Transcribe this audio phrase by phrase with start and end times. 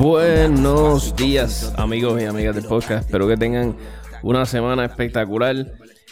[0.00, 3.04] Buenos días, amigos y amigas del podcast.
[3.04, 3.76] Espero que tengan
[4.22, 5.54] una semana espectacular.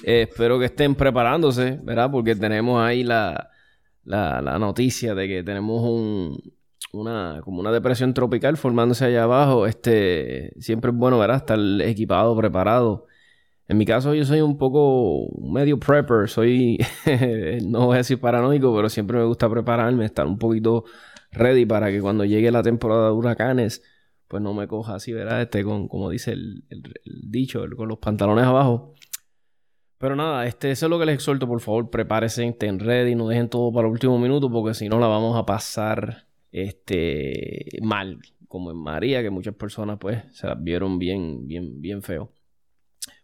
[0.04, 2.10] Eh, espero que estén preparándose, ¿verdad?
[2.10, 3.48] Porque tenemos ahí la,
[4.04, 6.38] la, la noticia de que tenemos un,
[6.92, 9.66] una, como una depresión tropical formándose allá abajo.
[9.66, 11.38] Este, siempre es bueno, ¿verdad?
[11.38, 13.06] Estar equipado, preparado.
[13.68, 16.28] En mi caso, yo soy un poco medio prepper.
[16.28, 16.76] Soy,
[17.66, 20.84] no voy a decir paranoico, pero siempre me gusta prepararme, estar un poquito
[21.32, 23.82] ready para que cuando llegue la temporada de huracanes,
[24.28, 25.42] pues no me coja así, ¿verdad?
[25.42, 26.64] Este, con, como dice el,
[27.04, 28.94] dicho, con los pantalones abajo.
[29.98, 33.26] Pero nada, este, eso es lo que les exhorto, por favor, prepárense, estén ready, no
[33.26, 38.20] dejen todo para el último minuto, porque si no la vamos a pasar este, mal,
[38.46, 42.30] como en María, que muchas personas pues se las vieron bien, bien, bien feo.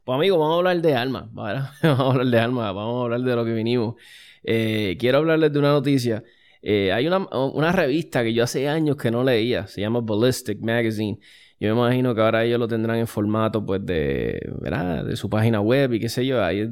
[0.04, 3.20] Pues amigos, vamos a hablar de alma, vamos a hablar de alma, vamos a hablar
[3.20, 3.94] de lo que vinimos.
[4.42, 6.24] Eh, quiero hablarles de una noticia.
[6.66, 10.60] Eh, hay una, una, revista que yo hace años que no leía, se llama Ballistic
[10.62, 11.18] Magazine.
[11.60, 15.04] Yo me imagino que ahora ellos lo tendrán en formato pues de, ¿verdad?
[15.04, 16.42] de su página web y qué sé yo.
[16.42, 16.70] Ahí,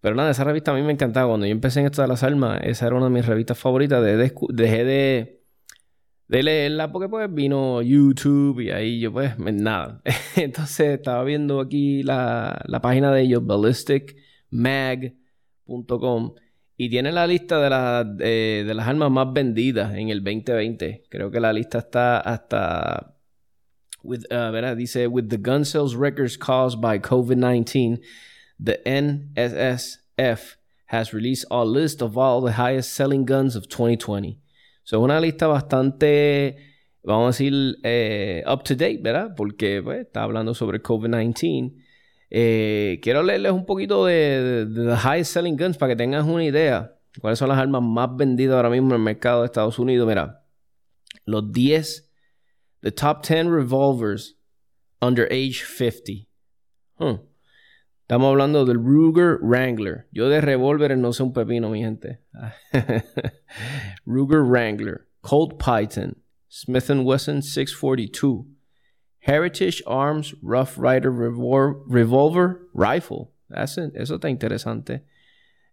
[0.00, 1.28] pero nada, esa revista a mí me encantaba.
[1.28, 4.04] Cuando yo empecé en esto de las almas, esa era una de mis revistas favoritas.
[4.04, 5.40] dejé de
[6.30, 10.00] de leerla porque pues vino YouTube y ahí yo pues nada.
[10.36, 16.34] Entonces estaba viendo aquí la, página de ellos, ballisticmag.com
[16.80, 21.04] y tiene la lista de, de, las armas más vendidas en el 2020.
[21.10, 23.18] Creo que la lista está hasta...
[24.02, 28.00] With, uh, dice, with the gun sales records caused by COVID-19,
[28.58, 34.40] the NSSF has released a list of all the highest selling guns of 2020.
[34.82, 36.56] So, una lista bastante,
[37.04, 39.34] vamos a decir, eh, up to date, ¿verdad?
[39.36, 41.74] Porque pues, está hablando sobre COVID-19.
[42.30, 46.44] Eh, quiero leerles un poquito de, de, The Highest Selling Guns para que tengas una
[46.44, 46.96] idea.
[47.20, 50.06] ¿Cuáles son las armas más vendidas ahora mismo en el mercado de Estados Unidos?
[50.06, 50.44] Mira,
[51.24, 52.08] los 10,
[52.82, 54.38] the top 10 revolvers
[55.00, 56.28] under age 50.
[58.10, 60.08] Estamos hablando del Ruger Wrangler.
[60.12, 62.20] Yo de revólveres no sé un pepino, mi gente.
[64.04, 66.16] Ruger Wrangler, Colt Python,
[66.48, 68.46] Smith Wesson 642,
[69.20, 73.32] Heritage Arms Rough Rider Revolver Rifle.
[73.50, 75.02] Eso está interesante.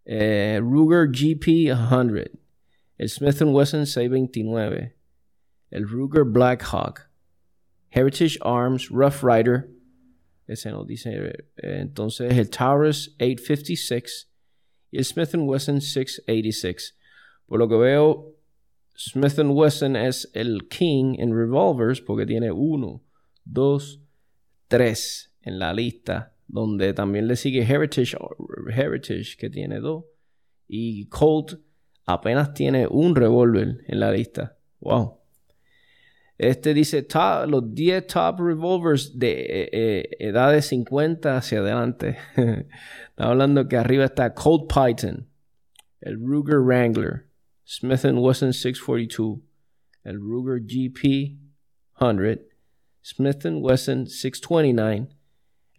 [0.05, 2.29] Eh, Ruger GP 100,
[2.97, 4.93] el Smith Wesson 629,
[5.71, 7.09] el Ruger Blackhawk,
[7.89, 9.69] Heritage Arms Rough Rider
[10.47, 11.11] ese nos dice.
[11.57, 14.29] Eh, entonces el Taurus 856
[14.91, 16.97] y el Smith Wesson 686.
[17.45, 18.33] Por lo que veo,
[18.95, 23.03] Smith Wesson es el king en revolvers porque tiene 1,
[23.51, 24.01] 2,
[24.67, 26.33] 3 en la lista.
[26.47, 28.17] Donde también le sigue Heritage,
[28.73, 30.05] Heritage que tiene 2.
[30.67, 31.59] Y Colt
[32.05, 34.57] apenas tiene un revólver en la lista.
[34.79, 35.17] Wow.
[36.37, 37.07] Este dice
[37.47, 42.17] los 10 top revolvers de edad de 50 hacia adelante.
[42.35, 45.27] está hablando que arriba está Colt Python,
[45.99, 47.25] el Ruger Wrangler,
[47.65, 49.39] Smith Wesson 642,
[50.03, 51.39] el Ruger GP
[51.99, 52.46] 100,
[53.09, 55.07] Smith Wesson 629,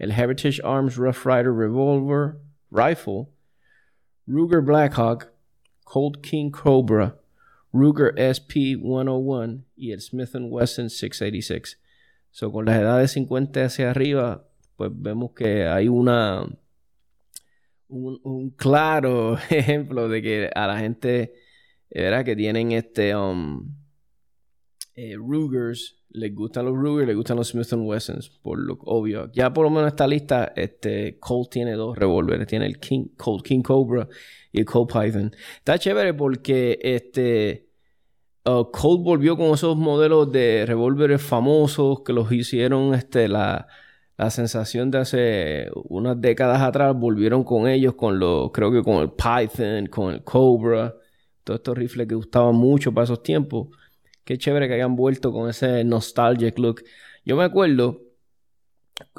[0.01, 2.41] el Heritage Arms Rough Rider Revolver
[2.71, 3.29] Rifle,
[4.27, 5.31] Ruger Blackhawk,
[5.85, 7.17] Colt King Cobra,
[7.71, 11.77] Ruger SP101 y el Smith Wesson 686.
[12.31, 16.47] So, con las edades 50 hacia arriba, pues vemos que hay una
[17.89, 21.35] un, claro ejemplo de que a la gente
[21.91, 22.25] ¿verdad?
[22.25, 23.69] que tienen este um,
[24.99, 29.31] eh, Rugers les gustan los Rugers, les gustan los Smith Wessons, por lo obvio.
[29.33, 33.45] Ya por lo menos esta lista, este Colt tiene dos revólveres, tiene el King, Colt
[33.45, 34.09] King Cobra
[34.51, 35.31] y el Colt Python.
[35.59, 37.69] Está chévere porque este
[38.45, 43.69] uh, Colt volvió con esos modelos de revólveres famosos que los hicieron este la,
[44.17, 48.97] la sensación de hace unas décadas atrás, volvieron con ellos con los creo que con
[48.97, 50.93] el Python, con el Cobra,
[51.45, 53.69] todos estos rifles que gustaban mucho para esos tiempos.
[54.29, 56.83] Qué chévere que hayan vuelto con ese nostalgic look.
[57.25, 58.03] Yo me acuerdo,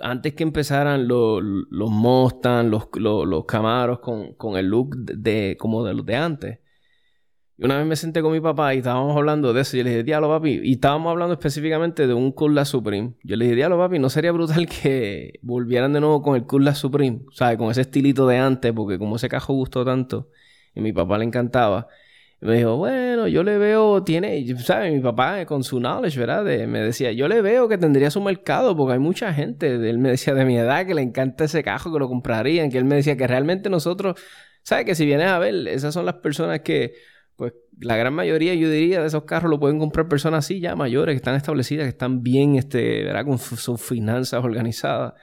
[0.03, 5.95] antes que empezaran los, los Mustang, los, los, Camaros con, el look de, como de
[5.95, 6.59] los de antes.
[7.57, 9.77] Y una vez me senté con mi papá y estábamos hablando de eso.
[9.77, 10.61] Y yo le dije, diablo, papi.
[10.63, 13.15] Y estábamos hablando específicamente de un Cutlass Supreme.
[13.23, 16.77] Yo le dije, diablo, papi, ¿no sería brutal que volvieran de nuevo con el Cutlass
[16.77, 17.21] Supreme?
[17.31, 20.29] Sea, con ese estilito de antes, porque como ese cajo gustó tanto
[20.75, 21.87] y mi papá le encantaba
[22.41, 24.93] me dijo, bueno, yo le veo, tiene, ¿sabes?
[24.93, 26.43] Mi papá con su knowledge, ¿verdad?
[26.67, 30.09] me decía, yo le veo que tendría su mercado porque hay mucha gente, él me
[30.09, 32.95] decía de mi edad que le encanta ese cajo, que lo comprarían, que él me
[32.95, 34.19] decía que realmente nosotros,
[34.63, 34.85] ¿sabes?
[34.85, 36.93] Que si vienes a ver, esas son las personas que
[37.35, 40.75] pues la gran mayoría, yo diría, de esos carros lo pueden comprar personas así ya
[40.75, 43.25] mayores, que están establecidas, que están bien, este, ¿verdad?
[43.25, 45.13] Con sus finanzas organizadas.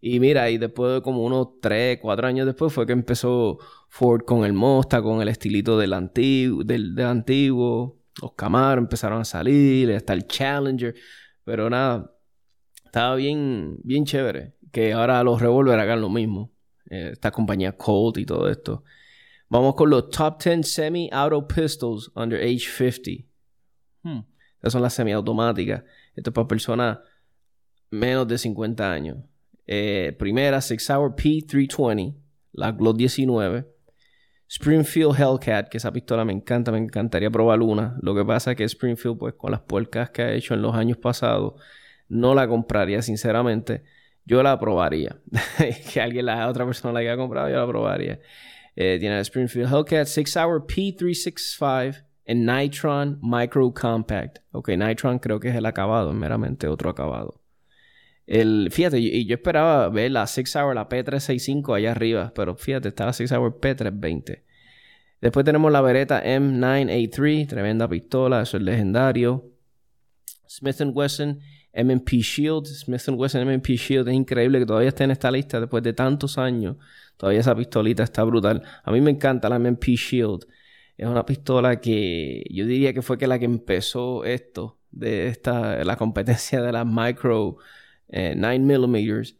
[0.00, 4.22] Y mira, y después de como unos 3, 4 años después fue que empezó Ford
[4.24, 7.98] con el Mosta, con el estilito del antiguo, del, del antiguo.
[8.20, 10.94] Los Camaro empezaron a salir, hasta el Challenger.
[11.44, 12.14] Pero nada,
[12.84, 14.54] estaba bien, bien chévere.
[14.70, 16.52] Que ahora los Revolver hagan lo mismo.
[16.90, 18.84] Eh, esta compañía Colt y todo esto.
[19.48, 23.26] Vamos con los top 10 semi-auto pistols under age 50.
[24.02, 24.20] Hmm.
[24.56, 25.84] Estas son las semiautomáticas.
[26.14, 26.98] Esto es para personas
[27.90, 29.18] menos de 50 años.
[29.66, 32.16] Eh, primera, Six Hour P320,
[32.52, 33.66] la Glock 19.
[34.48, 37.98] Springfield Hellcat, que esa pistola me encanta, me encantaría probar una.
[38.00, 40.74] Lo que pasa es que Springfield, pues con las puercas que ha hecho en los
[40.74, 41.60] años pasados,
[42.08, 43.84] no la compraría, sinceramente.
[44.24, 45.18] Yo la probaría.
[45.92, 48.20] que alguien, la otra persona la haya comprado, yo la probaría.
[48.74, 54.38] Eh, tiene el Springfield Hellcat 6 Hour P365 en Nitron Micro Compact.
[54.52, 57.42] Ok, Nitron creo que es el acabado, meramente otro acabado.
[58.28, 62.88] El, fíjate, y yo, esperaba ver la 6 Hour, la P365 allá arriba, pero fíjate,
[62.88, 64.42] está la 6 Hour P320.
[65.22, 69.50] Después tenemos la Beretta M9A3, tremenda pistola, eso es legendario.
[70.46, 71.40] Smith Wesson
[71.72, 75.82] M&P Shield, Smith Wesson M&P Shield, es increíble que todavía esté en esta lista después
[75.82, 76.76] de tantos años.
[77.16, 78.62] Todavía esa pistolita está brutal.
[78.84, 80.46] A mí me encanta la MP Shield.
[80.98, 85.82] Es una pistola que yo diría que fue que la que empezó esto, de esta,
[85.82, 87.56] la competencia de las micro
[88.10, 88.96] 9mm.
[88.96, 89.34] Eh,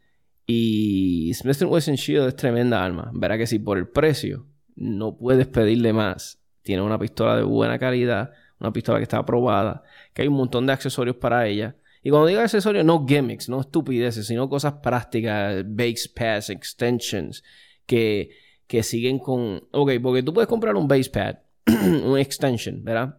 [0.50, 3.10] y Smith Wesson Shield es tremenda arma.
[3.12, 6.40] Verá que si por el precio no puedes pedirle más.
[6.62, 9.82] Tiene una pistola de buena calidad, una pistola que está aprobada,
[10.14, 11.76] que hay un montón de accesorios para ella.
[12.02, 17.42] Y cuando digo accesorios, no gimmicks, no estupideces, sino cosas prácticas, base pads, extensions,
[17.84, 18.30] que,
[18.66, 19.68] que siguen con...
[19.72, 21.36] Ok, porque tú puedes comprar un base pad,
[22.04, 23.18] un extension, ¿verdad?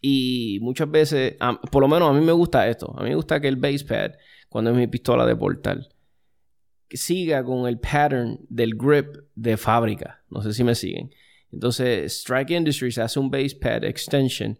[0.00, 1.36] Y muchas veces,
[1.70, 2.94] por lo menos a mí me gusta esto.
[2.98, 4.12] A mí me gusta que el base pad,
[4.54, 5.88] cuando es mi pistola de portal,
[6.88, 10.22] siga con el pattern del grip de fábrica.
[10.30, 11.12] No sé si me siguen.
[11.50, 14.56] Entonces, Strike Industries hace un base pad extension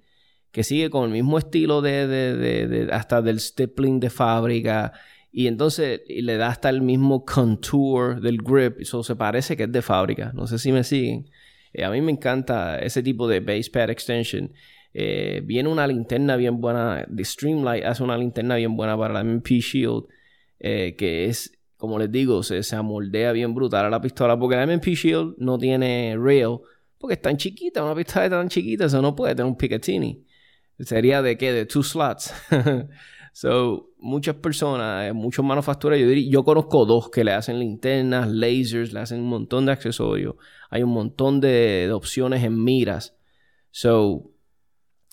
[0.50, 4.94] que sigue con el mismo estilo de, hasta del stippling de fábrica
[5.31, 8.81] y entonces le da hasta el mismo contour del grip.
[8.81, 10.32] Eso se parece que es de fábrica.
[10.35, 11.31] No sé si me siguen.
[11.73, 14.52] Eh, a mí me encanta ese tipo de base pad extension.
[14.94, 17.06] Eh, viene una linterna bien buena.
[17.14, 20.05] The Streamlight hace una linterna bien buena para la MP Shield.
[20.61, 24.38] Eh, que es, como les digo, se, se amoldea bien brutal a la pistola.
[24.38, 26.58] Porque la MP Shield no tiene rail.
[26.96, 27.85] Porque es tan chiquita.
[27.85, 28.87] Una pistola tan chiquita.
[28.87, 30.25] Eso no puede tener un Picatinny.
[30.79, 31.52] Sería de qué?
[31.52, 32.32] De two slots.
[33.35, 38.93] So, muchas personas, eh, muchos manufactureros, yo, yo conozco dos que le hacen linternas, lasers,
[38.93, 40.37] le hacen un montón de accesorios.
[40.70, 43.17] Hay un montón de, opciones en miras.
[43.73, 44.31] So,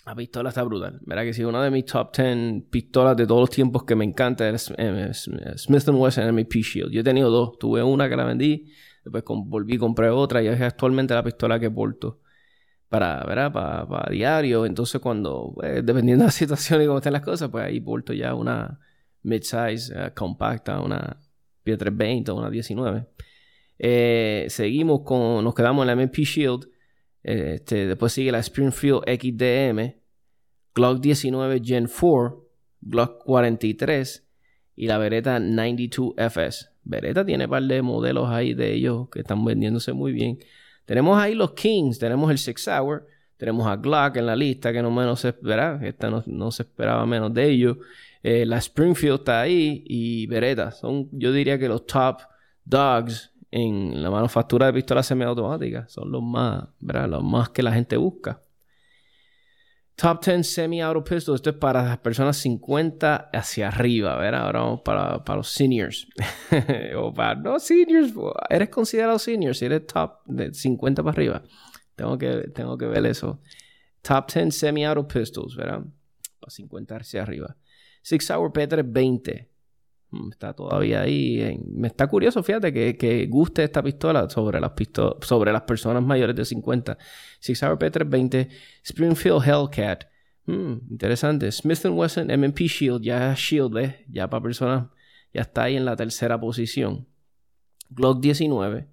[0.06, 1.00] la pistola está brutal.
[1.06, 4.06] Verá que sí, una de mis top 10 pistolas de todos los tiempos que me
[4.06, 6.92] encanta es eh, Smith Wesson MP Shield.
[6.92, 7.57] Yo he tenido dos.
[7.59, 8.71] Tuve una que la vendí,
[9.03, 12.19] después volví y compré otra y es actualmente la pistola que porto
[12.89, 13.53] para, ¿verdad?
[13.53, 14.66] Para, diario.
[14.66, 18.11] Entonces, cuando, pues, dependiendo de la situación y cómo estén las cosas, pues ahí porto
[18.11, 18.80] ya una
[19.23, 21.18] mid-size eh, compacta, una
[21.64, 23.07] P320 una 19.
[23.80, 26.68] Eh, seguimos con, nos quedamos en la MP Shield.
[27.23, 29.99] Este, después sigue la Springfield XDM,
[30.73, 32.49] Glock 19 Gen 4,
[32.81, 34.28] Glock 43
[34.75, 36.69] y la Beretta 92FS.
[36.83, 40.40] Beretta tiene un par de modelos ahí de ellos que están vendiéndose muy bien.
[40.85, 44.81] Tenemos ahí los Kings, tenemos el Six Hour, tenemos a Glock en la lista, que
[44.81, 47.78] no menos se espera, esta no, se esperaba menos de ellos.
[48.23, 50.71] Eh, la Springfield está ahí y Beretta.
[50.71, 52.19] Son, yo diría que los top
[52.66, 55.92] dogs en la manufactura de pistolas semiautomáticas.
[55.92, 57.10] Son los más, ¿verdad?
[57.10, 58.42] Los más que la gente busca.
[59.96, 61.40] Top 10 semi-auto pistols.
[61.40, 64.46] Esto es para las personas 50 hacia arriba, ¿verdad?
[64.46, 66.08] Ahora vamos para, para los seniors.
[66.98, 68.14] o para no seniors.
[68.50, 71.44] Eres considerado senior si eres top de 50 para arriba.
[71.96, 73.42] Tengo que, tengo que ver eso.
[74.02, 75.84] Top 10 semi-auto pistols, ¿verdad?
[76.40, 77.58] Para 50 hacia arriba.
[78.02, 79.51] Six Hour P320.
[80.11, 81.59] Mm, está todavía ahí.
[81.65, 84.71] Me está curioso, fíjate, que, que guste esta pistola sobre las,
[85.21, 86.97] sobre las personas mayores de 50.
[87.39, 88.49] Six Hour P320,
[88.83, 90.06] Springfield Hellcat.
[90.45, 91.51] Hmm, interesante.
[91.51, 93.95] Smith Wesson MP Shield, ya Shield, ¿ves?
[94.09, 94.87] Ya para personas,
[95.33, 97.07] ya está ahí en la tercera posición.
[97.89, 98.87] Glock 19,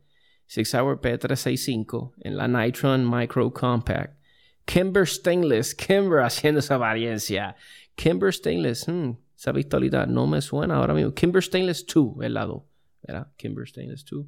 [0.46, 4.18] Six Hour P365, en la Nitron Micro Compact.
[4.66, 7.56] Kimber Stainless, Kimber haciendo esa apariencia.
[7.94, 11.14] Kimber Stainless, hmm, esa pistolita no me suena ahora mismo.
[11.14, 12.66] Kimber Stainless 2, el lado.
[13.06, 13.28] ¿Verdad?
[13.36, 14.26] Kimber Stainless 2.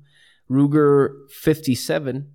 [0.48, 2.26] Ruger 57.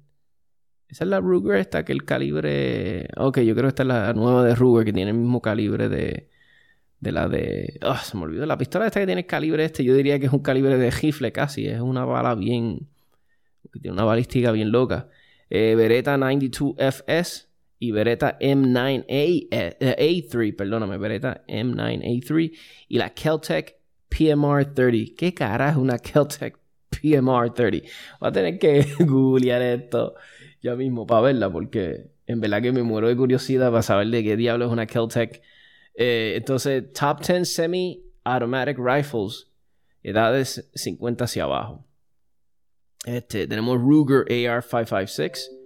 [0.89, 3.07] Esa es la Ruger esta, que el calibre...
[3.15, 5.87] Ok, yo creo que esta es la nueva de Ruger, que tiene el mismo calibre
[5.87, 6.29] de...
[6.99, 7.77] De la de...
[7.81, 8.45] Ah, se me olvidó.
[8.45, 10.91] La pistola esta que tiene el calibre este, yo diría que es un calibre de
[10.91, 11.67] rifle casi.
[11.67, 12.89] Es una bala bien...
[13.81, 15.07] Tiene una balística bien loca.
[15.49, 17.47] Eh, Beretta 92FS
[17.85, 22.51] y Beretta M9A, eh, 3 perdóname, Beretta M9A3
[22.87, 23.77] y la Keltec
[24.09, 25.13] PMR 30.
[25.15, 26.57] ¿Qué cara es una Keltec
[26.89, 27.87] PMR 30?
[28.19, 30.15] Voy a tener que googlear esto
[30.61, 34.23] ya mismo para verla porque en verdad que me muero de curiosidad para saber de
[34.23, 35.41] qué diablo es una Keltec.
[35.93, 39.51] Eh, entonces, Top 10 Semi-Automatic Rifles,
[40.01, 41.85] edades 50 hacia abajo.
[43.05, 45.64] Este, tenemos Ruger AR-556.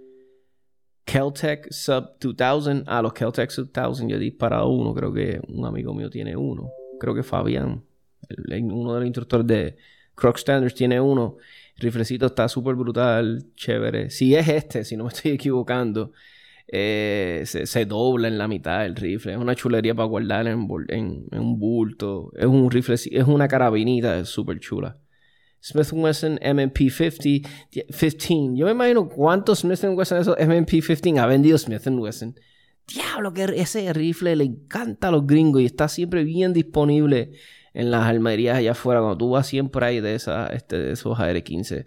[1.12, 2.84] Keltec Sub 2000.
[2.86, 4.94] Ah, los Keltec Sub 2000 yo he disparado uno.
[4.94, 6.70] Creo que un amigo mío tiene uno.
[7.00, 7.84] Creo que Fabián,
[8.48, 9.78] uno de los instructores de
[10.14, 11.38] Croc Standards, tiene uno.
[11.78, 14.12] El riflecito está súper brutal, chévere.
[14.12, 16.12] Si es este, si no me estoy equivocando,
[16.68, 19.34] eh, se, dobla en la mitad el rifle.
[19.34, 22.32] Es una chulería para guardar en, un bulto.
[22.36, 25.00] Es un rifle, es una carabinita súper chula.
[25.62, 27.48] Smith Wesson MMP50,
[27.90, 28.56] 15.
[28.56, 32.36] Yo me imagino cuántos Smith Wesson esos MMP15 ha vendido Smith Wesson.
[32.88, 37.32] Diablo, que ese rifle le encanta a los gringos y está siempre bien disponible
[37.74, 39.02] en las armerías allá afuera.
[39.02, 41.86] Cuando tú vas siempre ahí de, esa, este, de esos AR-15.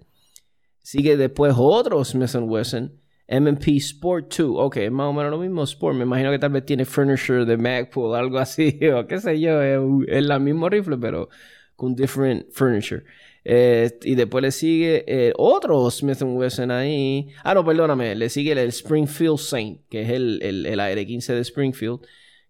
[0.79, 2.99] Sigue después otro Smith Wesson.
[3.29, 4.57] MMP Sport 2.
[4.59, 5.97] Ok, más o menos lo mismo Sport.
[5.97, 9.63] Me imagino que tal vez tiene furniture de Magpul, algo así, o qué sé yo.
[9.63, 11.29] Es, es la mismo rifle, pero
[11.77, 13.05] con different furniture.
[13.45, 17.29] Eh, y después le sigue eh, otro Smith Wesson ahí.
[17.43, 18.15] Ah, no, perdóname.
[18.15, 22.01] Le sigue el, Springfield Saint, que es el, el, el AR-15 de Springfield.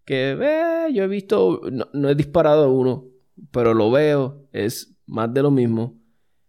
[0.05, 1.61] Que eh, yo he visto,
[1.93, 3.05] no, he disparado uno,
[3.51, 4.47] pero lo veo.
[4.51, 5.97] Es más de lo mismo,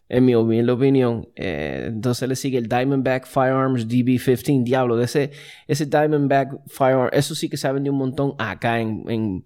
[0.09, 1.29] en mi opinión.
[1.37, 4.65] entonces le sigue el Diamondback Firearms DB15.
[4.65, 5.31] Diablo, de ese,
[5.67, 9.45] ese Diamondback Firearms, eso sí que se ha vendido un montón acá en,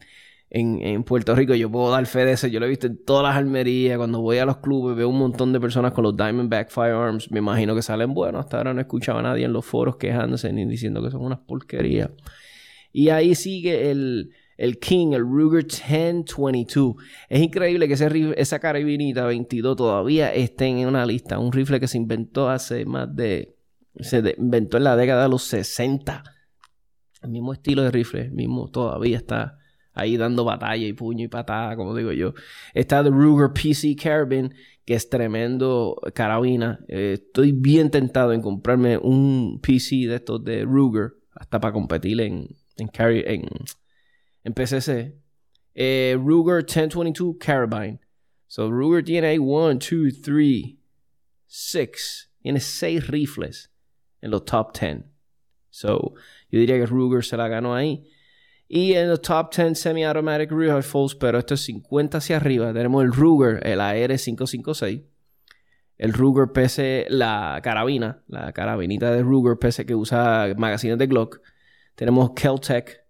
[1.05, 1.55] Puerto Rico.
[1.55, 2.51] Yo puedo dar fe de.
[2.51, 3.99] Yo lo he visto en todas las almerías.
[3.99, 7.31] Cuando voy a los clubes veo un montón de personas con los Diamondback Firearms.
[7.31, 8.45] Me imagino que salen buenos.
[8.45, 11.23] Hasta ahora no he escuchado a nadie en los foros quejándose ni diciendo que son
[11.23, 12.11] unas porquerías.
[12.93, 16.95] Y ahí sigue el, el King, el Ruger 1022.
[17.29, 21.39] Es increíble que ese esa carabinita 22 todavía esté en una lista.
[21.39, 23.55] Un rifle que se inventó hace más de...
[24.01, 26.23] Se inventó en la década de los 60.
[27.23, 29.58] El mismo estilo de rifle, el mismo todavía está
[29.99, 32.35] ahí dando batalla y puño y patada, como digo yo.
[32.75, 36.81] Está The Ruger PC Carabin, que es tremendo carabina.
[36.89, 42.21] Eh, estoy bien tentado en comprarme un PC de estos de Ruger, hasta para competir
[42.21, 42.91] en, en,
[44.45, 45.15] en, PCC.
[45.75, 48.01] Eh, Ruger 1022 Carabine.
[48.47, 49.81] So Ruger tiene ahí 1, 2,
[50.23, 50.75] 3,
[51.47, 52.31] 6.
[52.41, 53.71] Tiene 6 rifles
[54.21, 55.05] en los top 10.
[55.71, 56.15] So
[56.51, 58.09] yo diría que Ruger se la ganó ahí.
[58.69, 63.13] Y en los top 10 semi-automatic rifles, pero esto es 50 hacia arriba, tenemos el
[63.13, 65.05] Ruger, el AR-556.
[65.97, 71.41] El Ruger PC, la carabina, la carabinita de Ruger PC que usa magazines de Glock.
[71.97, 73.05] Tenemos Keltec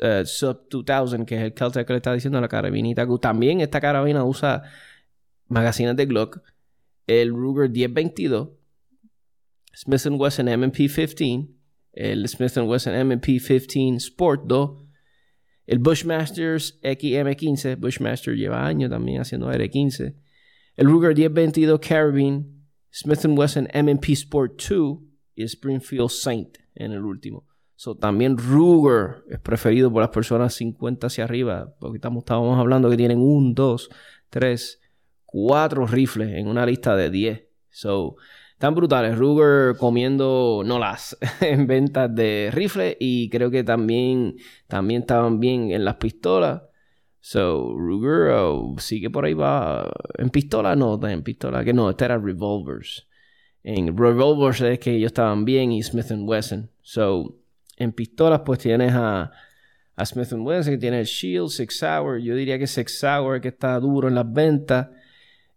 [0.00, 3.06] eh, Sub 2000, que es el Keltec que le está diciendo la carabinita.
[3.20, 4.62] También esta carabina usa
[5.46, 6.40] magazines de Glock.
[7.06, 8.48] El Ruger 1022.
[9.72, 11.59] Smith Wesson MP15
[11.92, 14.84] el Smith Wesson MP15 Sport 2,
[15.66, 20.14] el Bushmasters XM15, Bushmaster lleva años también haciendo R15,
[20.76, 22.46] el Ruger 1022 Carabine,
[22.90, 24.98] Smith Wesson MP Sport 2
[25.34, 27.46] y el Springfield Saint en el último.
[27.76, 32.90] So, también Ruger es preferido por las personas 50 hacia arriba, porque estamos, estábamos hablando
[32.90, 33.88] que tienen un, dos,
[34.28, 34.80] tres,
[35.24, 37.42] cuatro rifles en una lista de 10.
[37.70, 38.16] So,
[38.60, 39.16] están brutales.
[39.16, 44.36] Ruger comiendo no las en ventas de rifle y creo que también,
[44.68, 46.60] también estaban bien en las pistolas.
[47.20, 49.90] So, Ruger oh, sigue por ahí va.
[50.18, 53.08] En pistola no, en pistola que no, este era revolvers.
[53.62, 56.70] En revolvers es que ellos estaban bien y Smith Wesson.
[56.82, 57.38] So,
[57.78, 59.32] en pistolas pues tienes a,
[59.96, 62.18] a Smith Wesson que tiene el Shield, Six Hour.
[62.18, 64.88] Yo diría que Six Hour que está duro en las ventas.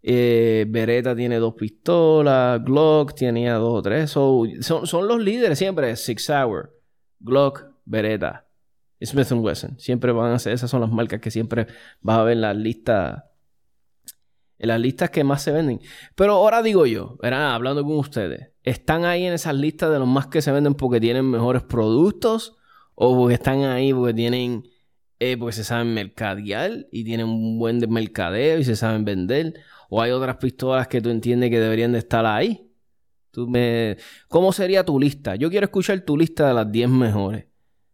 [0.06, 2.62] Eh, Beretta tiene dos pistolas.
[2.64, 4.12] Glock tenía dos o tres.
[4.12, 5.96] son, los líderes siempre.
[5.96, 6.78] Six Hour,
[7.20, 8.46] Glock, Beretta,
[9.02, 9.80] Smith Wesson.
[9.80, 11.68] Siempre van a ser, esas son las marcas que siempre
[12.02, 13.24] vas a ver en las listas.
[14.60, 15.82] En las listas que más se venden.
[16.16, 20.28] Pero ahora digo yo, hablando con ustedes, ¿están ahí en esas listas de los más
[20.28, 22.56] que se venden porque tienen mejores productos?
[22.96, 24.64] ¿O porque están ahí porque tienen
[25.26, 29.54] eh, porque se saben mercadear y tienen un buen mercadeo y se saben vender.
[29.96, 32.68] O hay otras pistolas que tú entiendes que deberían de estar ahí.
[33.30, 33.98] Tú me...
[34.28, 35.36] ¿Cómo sería tu lista?
[35.36, 37.46] Yo quiero escuchar tu lista de las 10 mejores.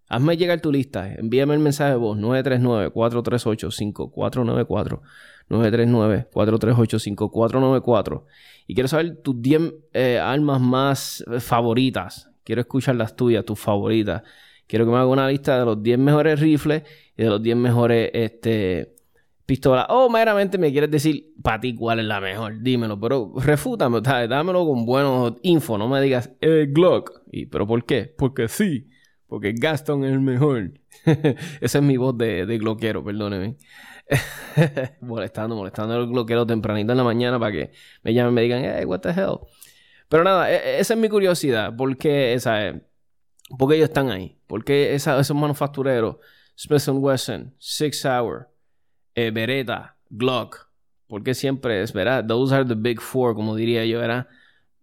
[0.08, 1.14] Hazme llegar tu lista.
[1.14, 5.02] Envíame el mensaje de voz 939-438-5494.
[5.50, 8.24] 939-438-5494.
[8.66, 12.32] Y quiero saber tus 10 eh, armas más favoritas.
[12.46, 14.24] Quiero escuchar las tuyas, tus favoritas.
[14.68, 16.84] Quiero que me haga una lista de los 10 mejores rifles
[17.18, 18.96] y de los 10 mejores este,
[19.50, 19.88] pistolas.
[19.90, 22.62] O meramente me quieres decir para ti cuál es la mejor.
[22.62, 25.76] Dímelo, pero refútame, dámelo con buenos info.
[25.80, 27.24] No me digas, eh, Glock.
[27.32, 28.14] Y, ¿Pero por qué?
[28.16, 28.88] Porque sí.
[29.26, 30.74] Porque Gaston es el mejor.
[31.62, 33.58] Esa es mi voz de, de gloquero, perdóneme.
[35.02, 37.72] molestando, molestando al gloquero tempranito en la mañana para que
[38.04, 39.40] me llamen y me digan, hey, what the hell.
[40.10, 41.76] Pero nada, e, e, esa es mi curiosidad.
[41.76, 42.80] ¿Por qué, esa,
[43.58, 44.40] ¿por ellos están ahí?
[44.46, 46.18] ¿Por qué esos manufactureros,
[46.56, 48.50] Smith Wesson, Six Hour,
[49.28, 50.70] eh, Beretta, Glock?
[51.08, 52.26] ¿Por qué siempre es, verdad?
[52.26, 54.28] Those are the big four, como diría yo, ¿verdad?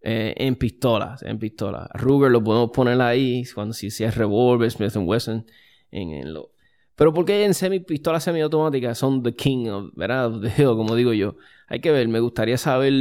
[0.02, 1.88] Eh, en pistolas, en pistolas.
[1.94, 5.46] Ruger lo podemos poner ahí, cuando si, si es revólver, Smith Wesson,
[5.90, 6.52] en, en lo,
[6.96, 10.32] pero porque en semi pistolas semiautomáticas son the king of, ¿verdad?
[10.40, 11.36] the hill, como digo yo.
[11.68, 12.92] Hay que ver, me gustaría saber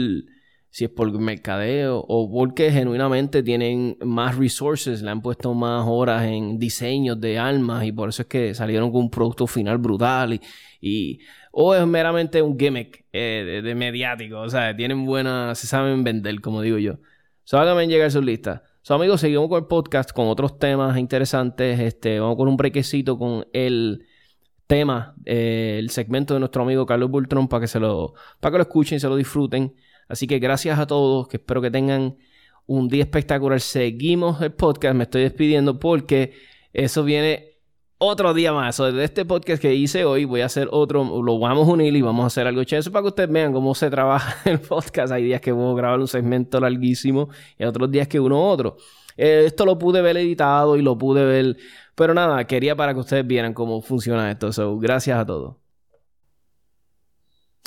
[0.75, 6.25] si es por mercadeo o porque genuinamente tienen más resources, le han puesto más horas
[6.25, 10.37] en diseños de armas y por eso es que salieron con un producto final brutal
[10.81, 11.19] y,
[11.53, 16.41] o es meramente un gimmick eh, de, mediático, o sea, tienen buenas, se saben vender,
[16.41, 16.99] como digo yo.
[17.45, 18.61] So, háganme llegar sus listas.
[18.81, 21.79] So, amigos, seguimos con el podcast con otros temas interesantes.
[21.79, 24.05] Este, vamos con un brequecito con el
[24.67, 28.57] tema, eh, el segmento de nuestro amigo Carlos Bultrón para que se lo, para que
[28.57, 29.73] lo escuchen y se lo disfruten.
[30.07, 32.17] Así que gracias a todos, que espero que tengan
[32.67, 33.59] un día espectacular.
[33.59, 36.33] Seguimos el podcast, me estoy despidiendo porque
[36.73, 37.55] eso viene
[37.97, 38.77] otro día más.
[38.77, 42.01] de este podcast que hice hoy, voy a hacer otro, lo vamos a unir y
[42.01, 45.13] vamos a hacer algo chévere para que ustedes vean cómo se trabaja el podcast.
[45.13, 48.77] Hay días que a grabar un segmento larguísimo y otros días que uno otro.
[49.17, 51.57] Eh, esto lo pude ver editado y lo pude ver,
[51.95, 54.51] pero nada, quería para que ustedes vieran cómo funciona esto.
[54.51, 55.64] So, gracias a todos.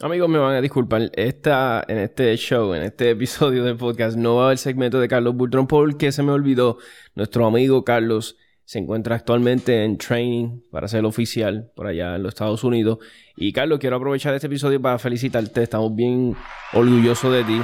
[0.00, 1.10] Amigos, me van a disculpar.
[1.14, 5.08] Esta, en este show, en este episodio del podcast, no va a haber segmento de
[5.08, 6.78] Carlos Bultrón porque se me olvidó
[7.16, 12.34] nuestro amigo Carlos se encuentra actualmente en training para ser oficial por allá en los
[12.34, 12.98] Estados Unidos.
[13.34, 15.62] Y Carlos, quiero aprovechar este episodio para felicitarte.
[15.62, 16.36] Estamos bien
[16.74, 17.60] orgullosos de ti.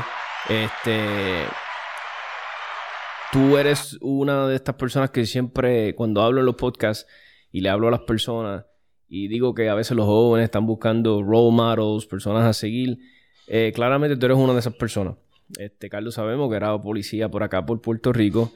[0.48, 1.44] Este.
[3.30, 7.06] Tú eres una de estas personas que siempre, cuando hablo en los podcasts
[7.52, 8.64] y le hablo a las personas,
[9.08, 12.98] y digo que a veces los jóvenes están buscando role models, personas a seguir,
[13.46, 15.16] eh, claramente tú eres una de esas personas.
[15.58, 18.52] Este, Carlos, sabemos que era policía por acá, por Puerto Rico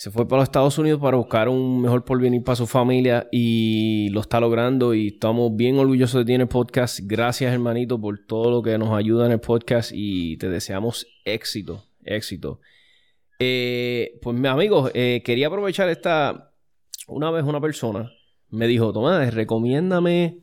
[0.00, 4.08] se fue para los Estados Unidos para buscar un mejor porvenir para su familia y
[4.12, 7.00] lo está logrando y estamos bien orgullosos de ti en el podcast.
[7.02, 11.84] Gracias hermanito por todo lo que nos ayuda en el podcast y te deseamos éxito,
[12.02, 12.62] éxito.
[13.40, 16.54] Eh, pues mis amigos, eh, quería aprovechar esta,
[17.06, 18.10] una vez una persona
[18.50, 20.38] me dijo, Tomás, recomiéndame,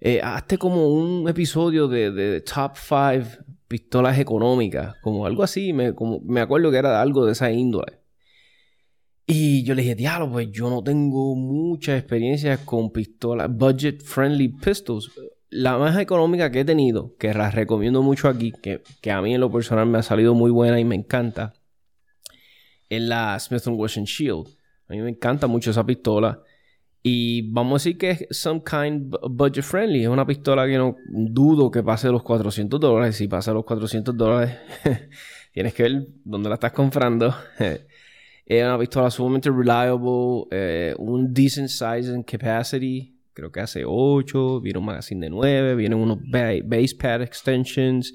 [0.00, 5.94] eh, hazte como un episodio de, de top 5 pistolas económicas, como algo así, me,
[5.94, 8.00] como, me acuerdo que era algo de esa índole.
[9.26, 14.48] Y yo le dije, diablo, pues yo no tengo mucha experiencia con pistolas, budget friendly
[14.48, 15.12] pistols.
[15.50, 19.34] La más económica que he tenido, que la recomiendo mucho aquí, que, que a mí
[19.34, 21.52] en lo personal me ha salido muy buena y me encanta,
[22.88, 24.48] es la Smith Wesson Shield.
[24.88, 26.42] A mí me encanta mucho esa pistola.
[27.02, 30.02] Y vamos a decir que es some kind budget friendly.
[30.02, 33.16] Es una pistola que no dudo que pase los 400 dólares.
[33.16, 34.56] Si pasa los 400 dólares,
[35.52, 37.34] tienes que ver dónde la estás comprando.
[38.50, 43.16] Es una pistola sumamente reliable, eh, un decent size and capacity.
[43.32, 48.12] Creo que hace 8, viene un magazine de 9, vienen unos base pad extensions.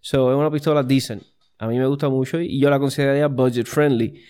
[0.00, 1.22] So, es una pistola decent.
[1.58, 4.20] A mí me gusta mucho y yo la consideraría budget friendly.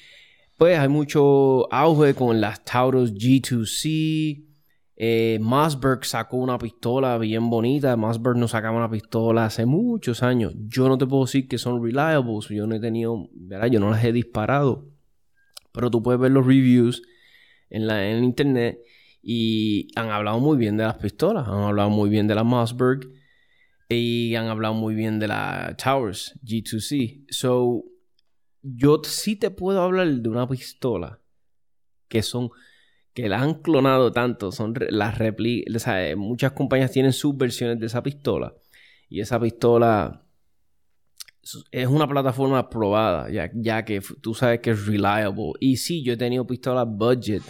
[0.58, 4.44] Pues hay mucho auge con las Taurus G2C.
[4.96, 5.38] Eh,
[6.02, 7.96] sacó una pistola bien bonita.
[7.96, 10.52] Mossberg no sacaba una pistola hace muchos años.
[10.66, 12.48] Yo no te puedo decir que son reliables.
[12.48, 13.68] Yo no he tenido, ¿verdad?
[13.68, 14.88] Yo no las he disparado.
[15.70, 17.04] Pero tú puedes ver los reviews
[17.70, 18.80] en, la, en internet
[19.22, 23.08] y han hablado muy bien de las pistolas, han hablado muy bien de la Mossberg
[23.88, 27.26] y han hablado muy bien de la Towers G2C.
[27.28, 27.84] So,
[28.62, 31.20] yo sí te puedo hablar de una pistola
[32.08, 32.50] que son
[33.14, 38.02] que la han clonado tanto, son las réplicas, muchas compañías tienen sus versiones de esa
[38.02, 38.54] pistola
[39.08, 40.24] y esa pistola
[41.70, 45.52] es una plataforma probada, ya, ya que tú sabes que es reliable.
[45.60, 47.42] Y sí, yo he tenido pistolas budget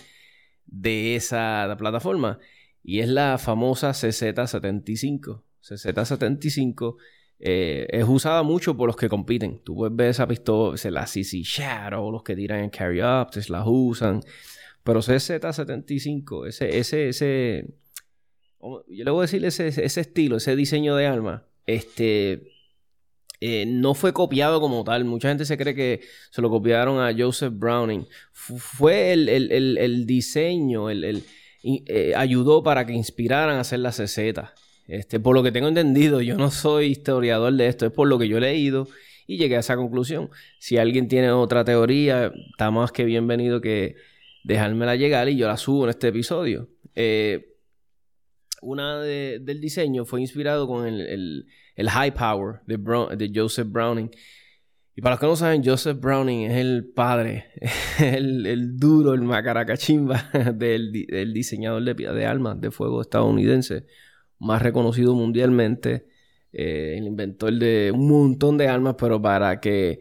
[0.67, 2.39] de esa plataforma.
[2.83, 5.43] Y es la famosa CZ75.
[5.63, 6.97] CZ75
[7.41, 9.61] eh, es usada mucho por los que compiten.
[9.65, 13.65] Tú puedes ver esa pistola, la CC Shadow, los que tiran en carry up, las
[13.67, 14.23] usan.
[14.83, 17.75] Pero CZ75, ese, ese, ese,
[18.61, 22.43] yo le voy a decir ese, ese estilo, ese diseño de arma, este,
[23.41, 25.05] eh, no fue copiado como tal.
[25.05, 28.07] Mucha gente se cree que se lo copiaron a Joseph Browning.
[28.33, 31.25] fue el, diseño, el,
[31.63, 34.19] eh, ayudó para que inspiraran a hacer la CZ.
[34.89, 38.19] Este, por lo que tengo entendido, yo no soy historiador de esto, es por lo
[38.19, 38.89] que yo he leído
[39.27, 40.31] y llegué a esa conclusión.
[40.59, 43.97] Si alguien tiene otra teoría, está más que bienvenido que
[44.45, 46.71] dejármela llegar y yo la subo en este episodio.
[46.95, 47.55] Eh,
[48.63, 51.47] una del diseño fue inspirado con el,
[51.77, 52.79] High Power de,
[53.17, 54.11] de, Joseph Browning.
[54.97, 57.53] Y para los que no saben, Joseph Browning es el padre,
[58.01, 63.85] el, duro, el macaracachimba del, del diseñador de, de armas de fuego estadounidense
[64.39, 66.07] más reconocido mundialmente,
[66.53, 70.01] eh, el inventor de un montón de armas, pero para que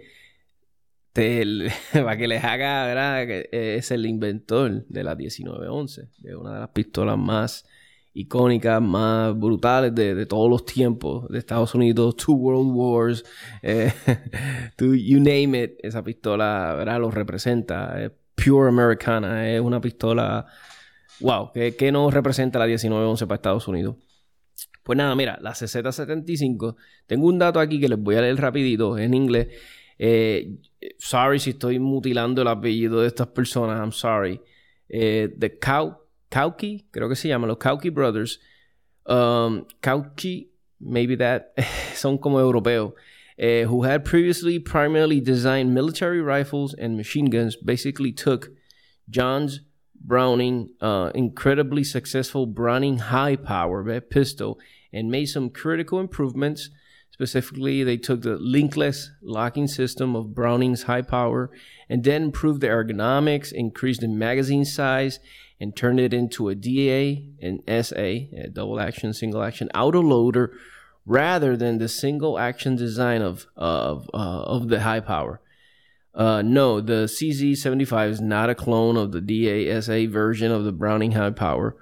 [1.93, 3.23] para que les haga, ¿verdad?
[3.51, 7.65] es el inventor de la 1911, de una de las pistolas más
[8.13, 13.23] icónicas, más brutales de, todos los tiempos de Estados Unidos, Two World Wars,
[13.63, 13.91] eh,
[14.79, 16.99] you name it, esa pistola, ¿verdad?
[16.99, 20.45] Lo representa, es pure americana, es una pistola,
[21.19, 23.95] wow, que, que nos representa la 1911 para Estados Unidos.
[24.87, 28.97] Pues nada, mira, la CZ75, tengo un dato aquí que les voy a leer rapidito
[28.97, 29.49] en inglés.
[29.99, 30.59] Eh,
[30.97, 34.39] sorry si estoy mutilando el apellido de estas personas, I'm sorry.
[34.87, 38.39] Eh, the Kauki, creo que se llama, los Kauki Brothers.
[39.05, 39.65] Um,
[40.79, 41.53] maybe that,
[41.93, 42.93] son como europeos.
[43.37, 48.51] Eh, who had previously primarily designed military rifles and machine guns, basically took
[49.09, 49.59] John's
[49.99, 54.57] Browning, uh, incredibly successful Browning high power pistol
[54.93, 56.69] and made some critical improvements.
[57.11, 61.49] Specifically, they took the linkless locking system of Browning's high power
[61.89, 65.19] and then improved the ergonomics, increased the magazine size,
[65.59, 70.49] and turned it into a DA and SA, a double action, single action autoloader,
[71.05, 75.41] rather than the single action design of of uh, of the high power.
[76.13, 81.11] Uh, no, the CZ75 is not a clone of the DASA version of the Browning
[81.11, 81.75] High Power.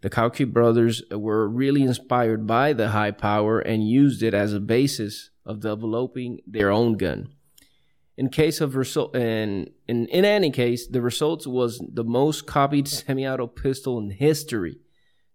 [0.00, 4.60] The Kauki brothers were really inspired by the high power and used it as a
[4.60, 7.30] basis of developing their own gun.
[8.16, 12.88] In case of result, in, in in any case, the results was the most copied
[12.98, 14.78] semi-auto pistol in history.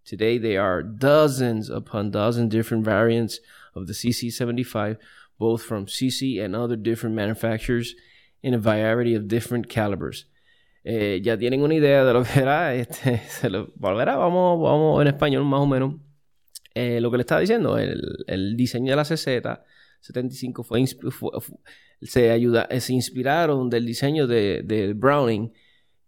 [0.04, 3.40] Today, there are dozens upon dozens different variants
[3.74, 4.98] of the CC75,
[5.38, 7.94] both from CC and other different manufacturers
[8.42, 10.26] in a variety of different calibers.
[10.84, 15.08] Eh, ya tienen una idea de lo que era, este, se lo vamos, vamos en
[15.08, 15.96] español más o menos.
[16.74, 19.28] Eh, lo que le estaba diciendo, el, el diseño de la CZ
[20.04, 20.84] 75 fue,
[22.02, 25.50] se ayuda, se inspiraron del diseño de, de, Browning,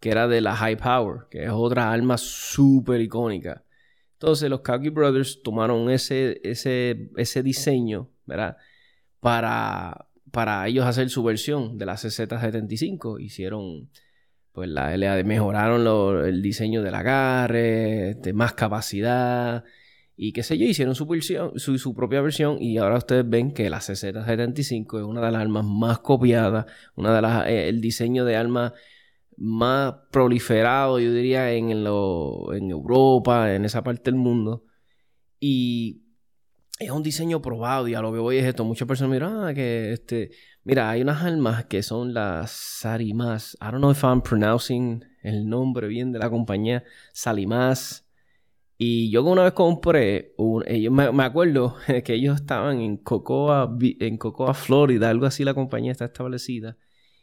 [0.00, 3.64] que era de la High Power, que es otra arma súper icónica.
[4.12, 8.58] Entonces los Kaki Brothers tomaron ese, ese, ese diseño, ¿verdad?
[9.20, 13.18] Para, para ellos hacer su versión de la CZ75.
[13.20, 13.88] Hicieron
[14.56, 19.64] pues la LA mejoraron el diseño del agarre, de más capacidad
[20.16, 23.68] y qué sé yo, hicieron su, versión, su, propia versión y ahora ustedes ven que
[23.68, 26.64] la CZ75 es una de las armas más copiadas,
[26.94, 28.72] una de las eh, el diseño de armas
[29.36, 34.64] más proliferado, yo diría, en, en Europa, en esa parte del mundo.
[35.38, 36.00] Y
[36.78, 38.64] es un diseño probado y a lo que voy es esto.
[38.64, 40.30] Muchas personas miran, ah, que este,
[40.66, 43.57] Mira, hay unas almas que son las Sarimas.
[43.61, 46.83] I don't know if I'm pronouncing el nombre bien de la compañía.
[47.12, 48.05] Salimas.
[48.76, 50.35] Y yo una vez compré,
[50.90, 56.07] me, acuerdo que ellos estaban en Cocoa, en Cocoa, Florida, algo así la compañía está
[56.07, 56.76] establecida.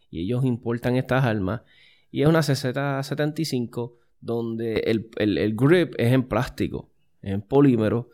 [0.09, 1.63] Y ellos importan estas almas.
[2.11, 8.09] Y es una CZ75 donde el, el grip es en plástico, en polímero.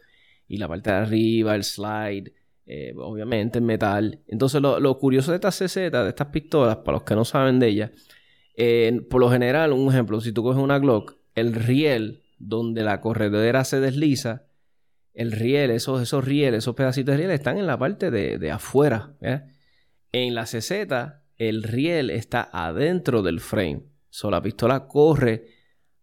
[0.47, 2.33] Y la parte de arriba, el slide,
[2.71, 4.21] eh, obviamente en metal.
[4.27, 7.67] Entonces, lo, curioso de estas CZ, de estas pistolas, para los que no saben de
[7.67, 7.91] ellas,
[8.55, 13.01] eh, por lo general, un ejemplo, si tú coges una Glock, el riel donde la
[13.01, 14.43] corredera se desliza,
[15.15, 19.15] el riel, esos, esos rieles, esos pedacitos de riel están en la parte de, afuera.
[20.11, 20.71] En la CZ,
[21.37, 23.81] el riel está adentro del frame.
[24.11, 25.58] So, la pistola corre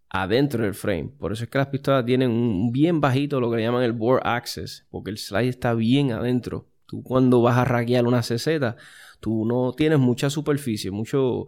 [0.08, 1.12] adentro del frame.
[1.18, 4.22] Por eso es que las pistolas tienen un bien bajito lo que llaman el bore
[4.24, 6.68] access, porque el slide está bien adentro.
[6.86, 8.76] Tú cuando vas a raquear una CZ,
[9.20, 11.46] tú no tienes mucha superficie, mucho,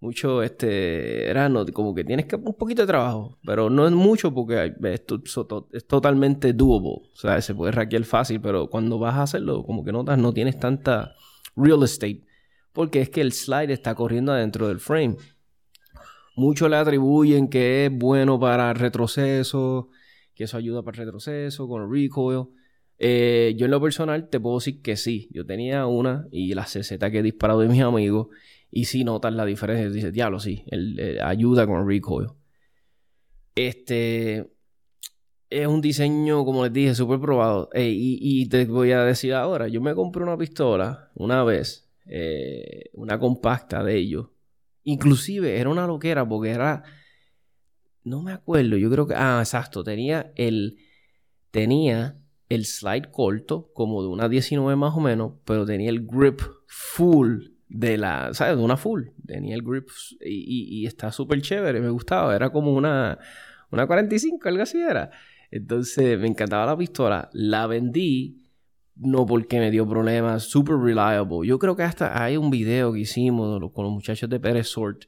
[0.00, 3.92] mucho, este, era no, como que tienes que un poquito de trabajo, pero no es
[3.92, 5.22] mucho porque esto,
[5.72, 9.84] es totalmente doable, o sea, se puede hackear fácil, pero cuando vas a hacerlo, como
[9.84, 11.14] que notas, no tienes tanta
[11.54, 12.24] real estate,
[12.72, 15.16] porque es que el slide está corriendo adentro del frame.
[16.40, 19.90] Muchos le atribuyen que es bueno para retroceso,
[20.34, 22.46] que eso ayuda para retroceso, con el recoil.
[22.98, 25.28] Eh, yo en lo personal te puedo decir que sí.
[25.32, 28.28] Yo tenía una y la CZ que he disparado de mis amigos
[28.70, 29.90] y sí notas la diferencia.
[29.90, 32.28] Dices, diablo, sí, él, ayuda con el recoil.
[33.54, 34.50] Este
[35.50, 37.68] es un diseño, como les dije, súper probado.
[37.74, 43.18] y, te voy a decir ahora, yo me compré una pistola una vez, eh, una
[43.18, 44.28] compacta de ellos.
[44.84, 46.82] Inclusive era una loquera porque era,
[48.04, 50.78] no me acuerdo, yo creo que, ah, exacto, tenía el,
[51.50, 52.16] tenía
[52.48, 57.50] el slide corto, como de una 19 más o menos, pero tenía el grip full
[57.68, 58.56] de la, ¿sabes?
[58.56, 59.04] De una full.
[59.24, 59.88] Tenía el grip
[60.20, 62.34] y, y, está súper chévere, me gustaba.
[62.34, 63.18] Era como una,
[63.70, 65.10] una 45, algo así era.
[65.50, 67.30] Entonces me encantaba la pistola.
[67.32, 68.39] La vendí,
[69.00, 71.46] no porque me dio problemas, super reliable.
[71.46, 75.04] Yo creo que hasta hay un video que hicimos con los muchachos de Pérez Sort.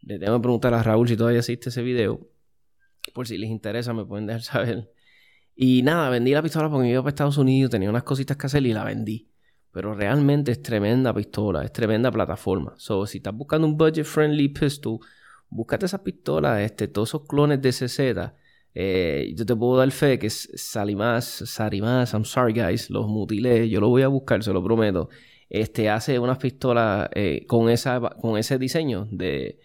[0.00, 2.26] Le tengo que preguntar a Raúl si todavía existe ese video.
[3.12, 4.92] Por si les interesa, me pueden dejar saber.
[5.54, 8.64] Y nada, vendí la pistola porque iba para Estados Unidos, tenía unas cositas que hacer
[8.64, 9.28] y la vendí.
[9.72, 12.74] Pero realmente es tremenda pistola, es tremenda plataforma.
[12.78, 15.00] So, si estás buscando un budget friendly pistol,
[15.50, 18.32] búscate esas pistolas, este, todos esos clones de CZ.
[18.80, 23.80] Eh, yo te puedo dar fe que Salimas, Sarimas, I'm sorry guys, los mutilé, yo
[23.80, 25.08] lo voy a buscar, se lo prometo.
[25.50, 29.58] Este hace unas pistolas eh, con, esa, con ese diseño de,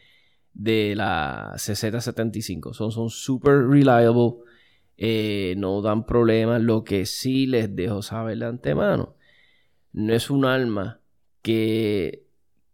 [0.53, 2.73] de la CZ75.
[2.73, 4.37] Son, son super reliable
[4.97, 6.59] eh, no dan problemas.
[6.63, 9.15] Lo que sí les dejo saber de antemano,
[9.91, 11.01] no es un arma
[11.43, 12.22] que,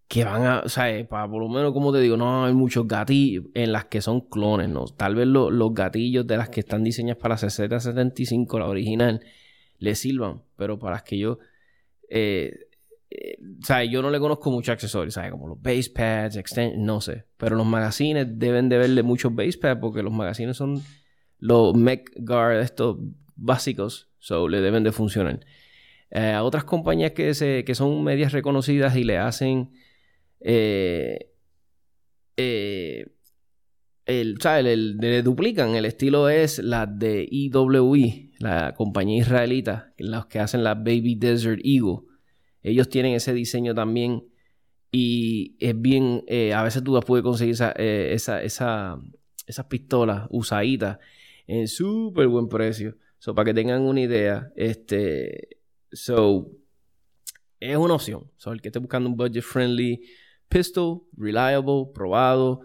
[0.10, 2.54] que van a, o sea, eh, para, por lo menos como te digo, no hay
[2.54, 4.86] muchos gatillos en las que son clones, ¿no?
[4.86, 9.22] Tal vez los gatillos de las que están diseñadas para la CZ75, la original,
[9.78, 11.38] les sirvan, pero para las que yo...
[12.10, 12.52] Eh,
[13.64, 15.32] sea, yo no le conozco muchos accesorios, ¿sabes?
[15.32, 17.26] Como los base pads, extension, no sé.
[17.38, 20.82] Pero los magazines deben de verle muchos base pads porque los magazines son
[21.38, 22.98] los mech guard estos
[23.36, 25.40] básicos, so le deben de funcionar.
[26.10, 29.70] Eh, a otras compañías que, se, que son medias reconocidas y le hacen
[30.40, 31.32] eh,
[32.38, 33.06] eh,
[34.06, 34.38] el,
[35.00, 35.76] le duplican.
[35.76, 41.62] El estilo es la de EWE, la compañía israelita, los que hacen la Baby Desert
[41.64, 42.00] Eagle.
[42.64, 44.24] Ellos tienen ese diseño también
[44.92, 46.24] y es bien,
[46.54, 49.00] a veces tú puedes conseguir esa, esa, esa,
[49.46, 50.98] esas pistolas usaditas
[51.50, 52.96] en súper buen precio.
[53.18, 55.58] So, para que tengan una idea, este,
[55.92, 56.50] so,
[57.60, 58.32] es una opción.
[58.38, 60.02] So, el que esté buscando un budget friendly
[60.50, 62.62] pistol, reliable, probado,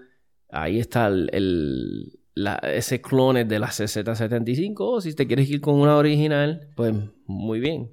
[0.50, 2.18] ahí está el,
[2.62, 4.74] ese clone de la CZ75.
[4.78, 6.94] O si te quieres ir con una original, pues
[7.26, 7.90] muy bien,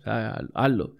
[0.53, 0.95] hazlo.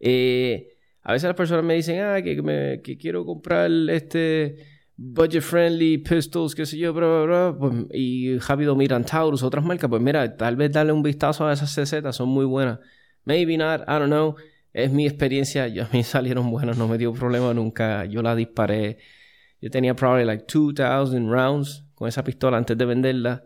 [0.00, 0.68] Eh,
[1.02, 4.56] a veces las personas me dicen, ah, que, que quiero comprar este
[4.96, 9.88] budget friendly pistols, qué sé yo, bla, bla, pues, y rápido miran Taurus, otras marcas,
[9.88, 12.80] pues mira, tal vez darle un vistazo a esas CZ, son muy buenas.
[13.24, 14.34] Maybe not, I don't know.
[14.78, 18.04] Es mi experiencia, a mí salieron buenas, no me dio problema nunca.
[18.04, 18.98] Yo la disparé.
[19.60, 23.42] Yo tenía probably like 2000 rounds con esa pistola antes de venderla.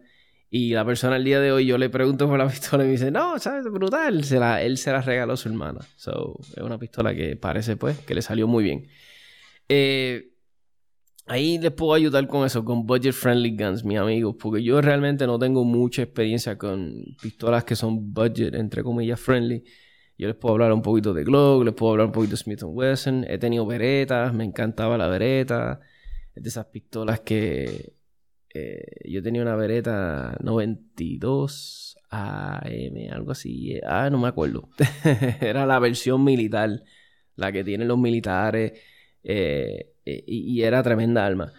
[0.51, 2.93] Y la persona al día de hoy, yo le pregunto por la pistola y me
[2.93, 3.65] dice, no, ¿sabes?
[3.65, 4.25] Brutal.
[4.25, 5.81] Se la, él se la regaló a su hermana.
[5.97, 8.89] So, es una pistola que parece, pues, que le salió muy bien.
[9.71, 10.35] Eh,
[11.25, 15.27] ahí les puedo ayudar con eso, con budget friendly guns, mis amigos, porque yo realmente
[15.27, 16.93] no tengo mucha experiencia con
[17.23, 19.65] pistolas que son budget, entre comillas, friendly.
[20.23, 22.63] Yo les puedo hablar un poquito de Glock, les puedo hablar un poquito de Smith
[22.63, 23.25] Wesson.
[23.29, 25.81] He tenido veretas, me encantaba la vereta.
[26.33, 27.95] Es de esas pistolas que
[28.55, 33.81] eh, yo tenía una vereta 92 AM, algo así.
[33.85, 34.69] Ah, no me acuerdo.
[35.41, 36.85] Era la versión militar,
[37.35, 38.81] la que tienen los militares.
[39.25, 41.53] Eh, eh, y, era tremenda arma.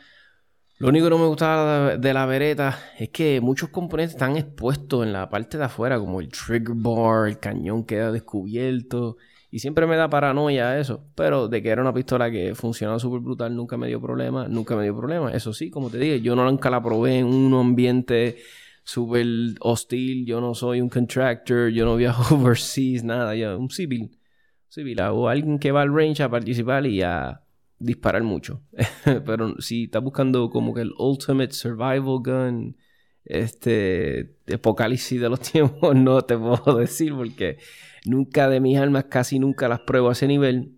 [0.84, 5.06] Lo único que no me gustaba de la vereta es que muchos componentes están expuestos
[5.06, 9.16] en la parte de afuera, como el trigger bar, el cañón queda descubierto.
[9.50, 11.06] Y siempre me da paranoia eso.
[11.16, 14.50] Pero de que era una pistola que funcionaba súper brutal, nunca me dio problema.
[14.50, 15.32] Nunca me dio problema.
[15.32, 18.40] Eso sí, como te dije, yo nunca la probé en un ambiente
[18.84, 19.26] súper
[19.62, 20.26] hostil.
[20.26, 21.70] Yo no soy un contractor.
[21.70, 23.38] Yo no viajo overseas, nada.
[23.38, 24.20] Yo, un civil.
[24.68, 25.00] Civil.
[25.00, 27.43] O alguien que va al range a participar y a
[27.84, 28.62] disparar mucho.
[29.26, 32.78] Pero si estás buscando como que el ultimate survival gun,
[33.26, 37.58] este apocalipsis de los tiempos, no te puedo decir porque
[38.06, 40.78] nunca de mis armas, casi nunca las pruebo a ese nivel.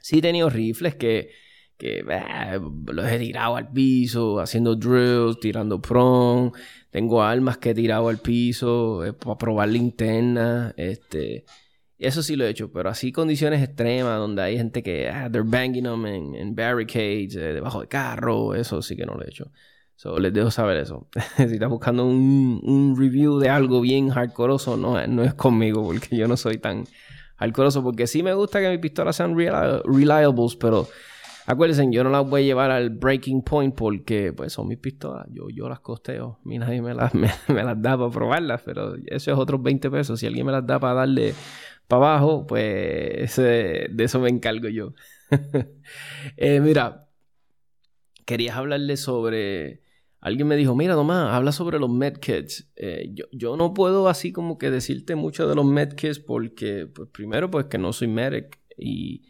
[0.00, 1.30] Sí he tenido rifles que,
[1.78, 2.04] que
[2.86, 6.54] los he tirado al piso, haciendo drills, tirando prong.
[6.90, 10.74] Tengo armas que he tirado al piso eh, para probar linterna.
[10.76, 11.44] Este,
[11.98, 15.48] eso sí lo he hecho, pero así condiciones extremas donde hay gente que ah, they're
[15.48, 19.50] banging them en, barricades, eh, debajo de carro, eso sí que no lo he hecho.
[19.96, 21.08] So, les dejo saber eso.
[21.36, 26.26] si estás buscando un, review de algo bien hardcoreoso, no, no es conmigo, porque yo
[26.26, 26.84] no soy tan
[27.36, 27.82] hardcoreoso.
[27.82, 30.88] Porque sí me gusta que mis pistolas sean reliables, pero
[31.46, 35.26] acuérdense, yo no las voy a llevar al breaking point porque pues son mis pistolas.
[35.30, 36.40] Yo, yo las costeo.
[36.44, 39.90] A mí nadie me las, me, las da para probarlas, pero eso es otros 20
[39.90, 40.18] pesos.
[40.18, 41.34] Si alguien me las da para darle
[41.88, 44.94] para abajo, pues de eso me encargo yo.
[46.36, 47.08] Eh, mira,
[48.24, 49.84] querías hablarle sobre
[50.24, 52.72] alguien me dijo, mira nomás, habla sobre los medkits.
[52.76, 57.10] Eh, yo, yo, no puedo así como que decirte mucho de los medkits porque, pues
[57.10, 59.22] primero, pues que no soy medic y,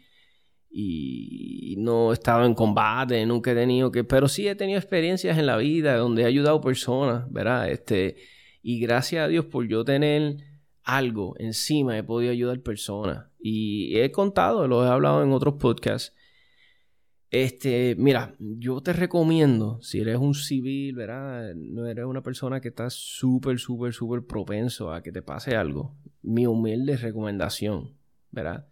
[0.69, 5.37] y no he estado en combate, nunca he tenido que, pero sí he tenido experiencias
[5.37, 7.69] en la vida donde he ayudado personas, ¿verdad?
[7.69, 8.15] Este,
[8.61, 10.37] y gracias a Dios por yo tener
[10.85, 13.25] algo encima he podido ayudar personas.
[13.39, 16.13] Y he contado, lo he hablado en otros podcasts,
[17.31, 21.53] este, mira, yo te recomiendo, si eres un civil, ¿verdad?
[21.55, 25.95] No eres una persona que está súper, súper, súper propenso a que te pase algo.
[26.21, 27.97] Mi humilde recomendación,
[28.31, 28.67] ¿verdad?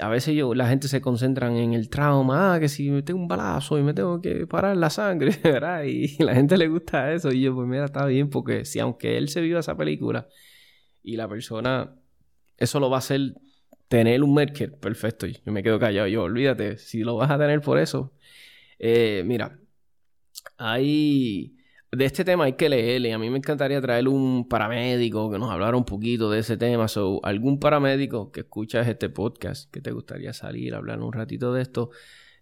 [0.00, 3.20] A veces yo, la gente se concentra en el trauma, ah, que si me tengo
[3.20, 5.84] un balazo y me tengo que parar la sangre, ¿verdad?
[5.84, 7.30] Y la gente le gusta eso.
[7.32, 10.28] Y yo, pues mira, está bien, porque si aunque él se viva esa película
[11.02, 11.94] y la persona,
[12.56, 13.34] eso lo va a hacer
[13.88, 15.26] tener un medkit, perfecto.
[15.26, 16.06] Yo me quedo callado.
[16.06, 18.12] Yo, olvídate, si lo vas a tener por eso.
[18.78, 19.58] Eh, mira,
[20.56, 21.54] hay.
[21.90, 23.14] De este tema hay que leerle.
[23.14, 26.86] A mí me encantaría traer un paramédico que nos hablara un poquito de ese tema.
[26.86, 31.54] So, algún paramédico que escuchas este podcast, que te gustaría salir a hablar un ratito
[31.54, 31.88] de esto,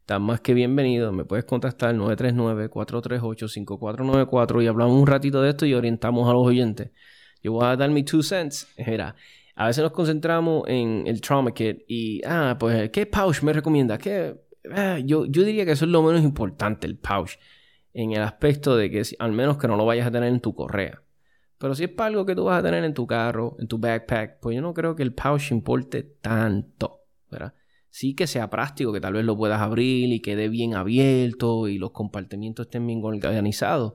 [0.01, 1.13] estás más que bienvenido.
[1.13, 6.91] Me puedes contactar 939-438-5494 y hablamos un ratito de esto y orientamos a los oyentes.
[7.47, 8.67] Yo voy a dar mi two cents.
[8.77, 9.15] Mira,
[9.55, 13.99] a veces nos concentramos en el trauma kit y, ah, pues, ¿qué pouch me recomienda?
[13.99, 14.35] ¿Qué?
[14.73, 17.39] Ah, yo, yo diría que eso es lo menos importante, el pouch,
[17.93, 20.57] en el aspecto de que al menos que no lo vayas a tener en tu
[20.57, 21.05] correa.
[21.57, 23.79] Pero si es para algo que tú vas a tener en tu carro, en tu
[23.79, 27.55] backpack, pues yo no creo que el pouch importe tanto, ¿verdad?
[27.91, 31.79] Sí que sea práctico, que tal vez lo puedas abrir y quede bien abierto y
[31.79, 33.93] los compartimientos estén bien organizados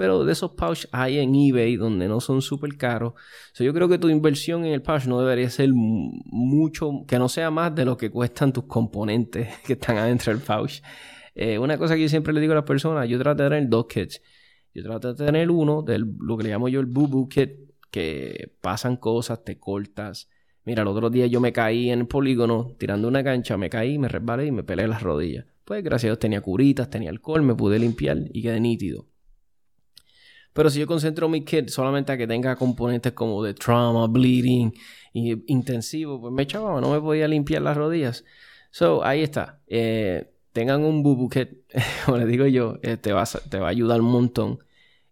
[0.00, 3.12] pero de esos pouch hay en eBay donde no son súper caros.
[3.58, 7.50] yo creo que tu inversión en el pouch no debería ser mucho, que no sea
[7.50, 10.80] más de lo que cuestan tus componentes que están adentro del pouch.
[11.34, 13.68] Eh, una cosa que yo siempre le digo a las personas, yo trato de tener
[13.68, 14.22] dos kits.
[14.72, 17.50] Yo trato de tener uno, de lo que le llamo yo el boo boo kit,
[17.90, 20.30] que pasan cosas, te cortas.
[20.64, 23.98] Mira, el otro día yo me caí en el polígono tirando una cancha, me caí,
[23.98, 25.44] me resbalé y me pelé las rodillas.
[25.66, 29.10] Pues gracias a Dios tenía curitas, tenía alcohol, me pude limpiar y quedé nítido.
[30.52, 34.72] Pero si yo concentro mi kit solamente a que tenga componentes como de trauma, bleeding,
[35.12, 38.24] y intensivo, pues me echaba, no me podía limpiar las rodillas.
[38.70, 39.60] So, ahí está.
[39.66, 41.50] Eh, tengan un bubu kit,
[42.04, 44.58] como les digo yo, eh, te, va a, te va a ayudar un montón.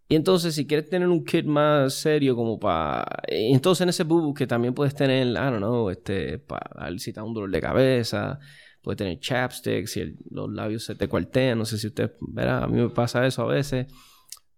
[0.07, 3.05] Y entonces, si quieres tener un kit más serio, como para.
[3.27, 7.21] Entonces, en ese bubu que también puedes tener, I don't know, este, para si te
[7.21, 8.39] un dolor de cabeza,
[8.81, 12.67] puedes tener chapstick, si los labios se te cuartean, no sé si usted verá, a
[12.67, 13.87] mí me pasa eso a veces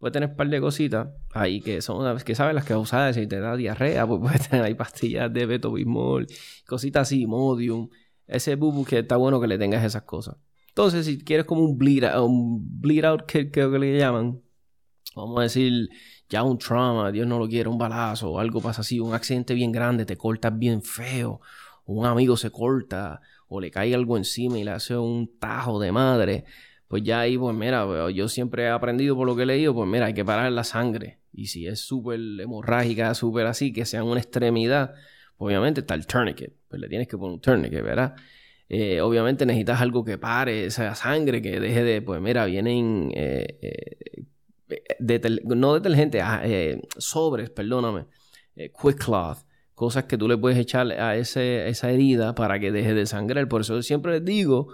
[0.01, 3.27] puede tener un par de cositas ahí que son que sabes las que usas si
[3.27, 6.25] te da diarrea, pues puedes tener ahí pastillas de Beto Bismol,
[6.67, 7.87] cositas así, Modium,
[8.25, 10.37] ese bubu que está bueno que le tengas esas cosas.
[10.69, 14.41] Entonces, si quieres como un bleed, un bleed out kit, creo que le llaman,
[15.15, 15.89] vamos a decir,
[16.27, 19.71] ya un trauma, Dios no lo quiere, un balazo algo pasa así, un accidente bien
[19.71, 21.41] grande, te cortas bien feo,
[21.85, 25.91] un amigo se corta o le cae algo encima y le hace un tajo de
[25.91, 26.45] madre
[26.91, 29.73] pues ya ahí, pues mira, pues, yo siempre he aprendido por lo que he leído,
[29.73, 31.19] pues mira, hay que parar la sangre.
[31.31, 34.93] Y si es súper hemorrágica, súper así, que sea una extremidad,
[35.37, 36.53] pues obviamente está el tourniquet.
[36.67, 38.15] Pues le tienes que poner un tourniquet, ¿verdad?
[38.67, 44.25] Eh, obviamente necesitas algo que pare esa sangre, que deje de, pues mira, vienen, eh,
[44.99, 46.43] eh, no detergente, ah,
[46.97, 48.07] sobres, perdóname,
[48.53, 49.37] quick cloth,
[49.75, 53.47] cosas que tú le puedes echar a ese, esa herida para que deje de sangrar.
[53.47, 54.73] Por eso siempre les digo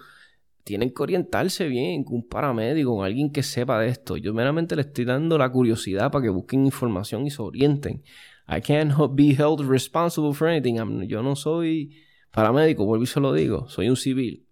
[0.68, 4.18] tienen que orientarse bien con un paramédico, con alguien que sepa de esto.
[4.18, 8.04] Yo meramente le estoy dando la curiosidad para que busquen información y se orienten.
[8.50, 10.76] I can't be held responsible for anything.
[11.08, 11.96] yo no soy
[12.32, 14.46] paramédico, vuelvo y se lo digo, soy un civil.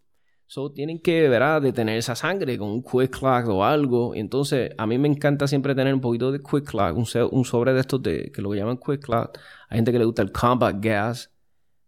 [0.47, 4.15] So, tienen que, ¿verdad?, detener esa sangre con un quick clot o algo.
[4.15, 7.81] Entonces, a mí me encanta siempre tener un poquito de quick clot, un, sobre de
[7.81, 9.37] estos de, que lo llaman quick clot.
[9.67, 11.31] Hay gente que le gusta el combat gas.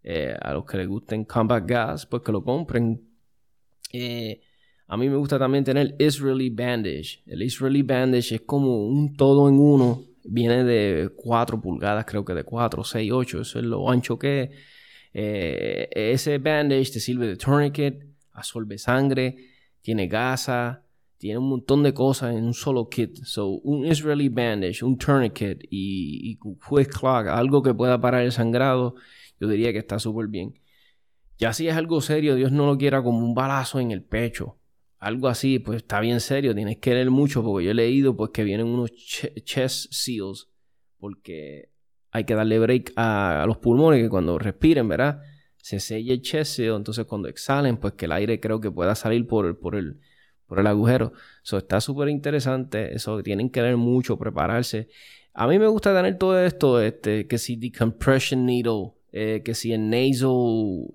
[0.03, 3.07] Eh, a los que les gusten combat gas, pues que lo compren
[3.94, 4.42] eh,
[4.88, 7.22] A mí me gusta también tener Israeli Bandage.
[7.26, 10.04] El Israeli Bandage es como un todo en uno.
[10.24, 13.42] Viene de 4 pulgadas, creo que de 4, 6, 8.
[13.42, 14.50] Eso es lo ancho que es.
[15.14, 19.36] Eh, ese bandage te sirve de tourniquet, absorbe sangre,
[19.82, 20.84] tiene gasa,
[21.18, 23.18] tiene un montón de cosas en un solo kit.
[23.24, 28.32] So, un Israeli bandage, un tourniquet y, y quick clog, algo que pueda parar el
[28.32, 28.96] sangrado,
[29.40, 30.54] yo diría que está súper bien.
[31.38, 34.58] Ya si es algo serio, Dios no lo quiera como un balazo en el pecho.
[35.00, 38.32] Algo así, pues está bien serio, tienes que leer mucho porque yo he leído pues
[38.32, 40.50] que vienen unos chest seals
[40.98, 41.70] porque
[42.12, 45.22] hay que darle break a, los pulmones que cuando respiren, ¿verdad?
[45.58, 48.96] Se sella el chest seal, entonces cuando exhalen, pues que el aire creo que pueda
[48.96, 50.00] salir por, por el,
[50.48, 51.14] por el agujero.
[51.44, 54.88] Eso está súper interesante, eso tienen que leer mucho, prepararse.
[55.34, 59.72] A mí me gusta tener todo esto, este, que si decompression needle, eh, que si
[59.74, 60.89] el nasal, uh,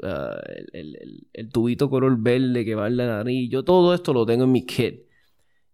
[0.73, 4.53] el, tubito color verde que va en la nariz, yo todo esto lo tengo en
[4.53, 5.03] mi kit.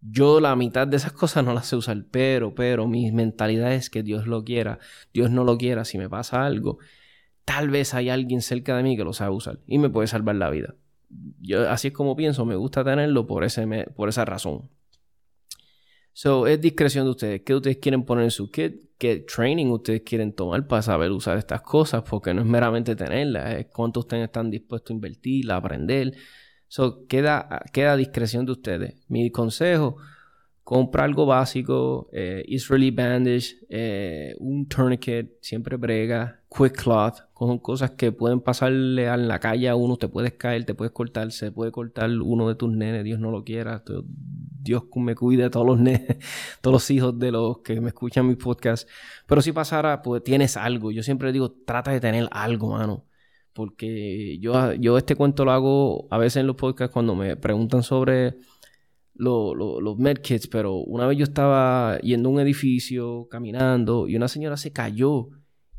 [0.01, 3.91] Yo la mitad de esas cosas no las sé usar, pero, pero mi mentalidad es
[3.91, 4.78] que Dios lo quiera,
[5.12, 6.78] Dios no lo quiera, si me pasa algo,
[7.45, 10.36] tal vez hay alguien cerca de mí que lo sabe usar y me puede salvar
[10.36, 10.76] la vida.
[11.41, 13.66] Yo así es como pienso, me gusta tenerlo por, ese,
[13.97, 14.70] por esa razón.
[16.21, 17.43] So, es discreción de ustedes.
[17.43, 18.91] ¿Qué ustedes quieren poner en su kit?
[18.99, 22.03] ¿Qué training ustedes quieren tomar para saber usar estas cosas?
[22.03, 26.16] Porque no es meramente tenerlas, es cuánto ustedes están dispuestos a invertir, a aprender.
[26.66, 28.95] So, queda, queda discreción de ustedes.
[29.07, 29.99] Mi consejo,
[30.69, 37.93] compra algo básico, eh, Israeli bandage, eh, un tourniquet, siempre brega, quick cloth, con cosas
[37.93, 41.53] que pueden pasarle a la calle a uno, te puedes caer, te puedes cortar, se
[41.53, 43.83] puede cortar uno de tus nenes, Dios no lo quiera,
[44.61, 46.19] Dios me cuide a todos los nenes,
[46.61, 48.87] todos los hijos de los que me escuchan mi podcast,
[49.27, 53.07] pero si pasara, pues tienes algo, yo siempre digo, trata de tener algo, mano,
[53.55, 57.83] porque yo, yo este cuento lo hago a veces en los podcasts cuando me preguntan
[57.83, 58.37] sobre
[59.19, 64.57] los medkits, pero una vez yo estaba yendo a un edificio, caminando, y una señora
[64.57, 65.29] se cayó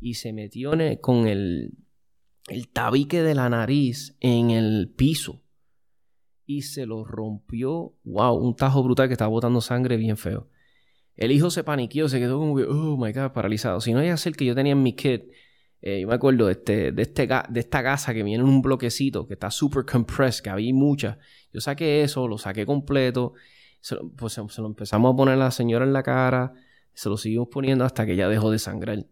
[0.00, 1.72] y se metió con el,
[2.48, 5.42] el tabique de la nariz en el piso
[6.46, 7.94] y se lo rompió.
[8.04, 10.48] Wow, un tajo brutal que estaba botando sangre bien feo.
[11.14, 13.80] El hijo se paniqueó, se quedó como que, oh my god, paralizado.
[13.80, 15.24] Si no es el que yo tenía en mi kit,
[15.82, 18.62] eh, yo me acuerdo de, este, de, este, de esta gasa que viene en un
[18.62, 21.18] bloquecito que está super compressed, que había mucha.
[21.52, 23.34] Yo saqué eso, lo saqué completo,
[24.16, 26.52] pues se lo empezamos a poner a la señora en la cara,
[26.92, 29.06] se lo seguimos poniendo hasta que ya dejó de sangrar.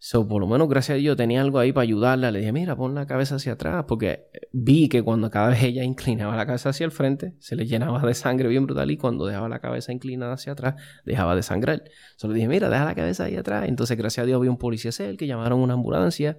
[0.00, 2.30] So, por lo menos, gracias a Dios, tenía algo ahí para ayudarla.
[2.30, 3.84] Le dije, mira, pon la cabeza hacia atrás.
[3.88, 7.66] Porque vi que cuando cada vez ella inclinaba la cabeza hacia el frente, se le
[7.66, 8.88] llenaba de sangre bien brutal.
[8.92, 11.82] Y cuando dejaba la cabeza inclinada hacia atrás, dejaba de sangrar.
[12.16, 13.68] Solo dije, mira, deja la cabeza ahí atrás.
[13.68, 16.38] Entonces, gracias a Dios, había un policía que llamaron una ambulancia.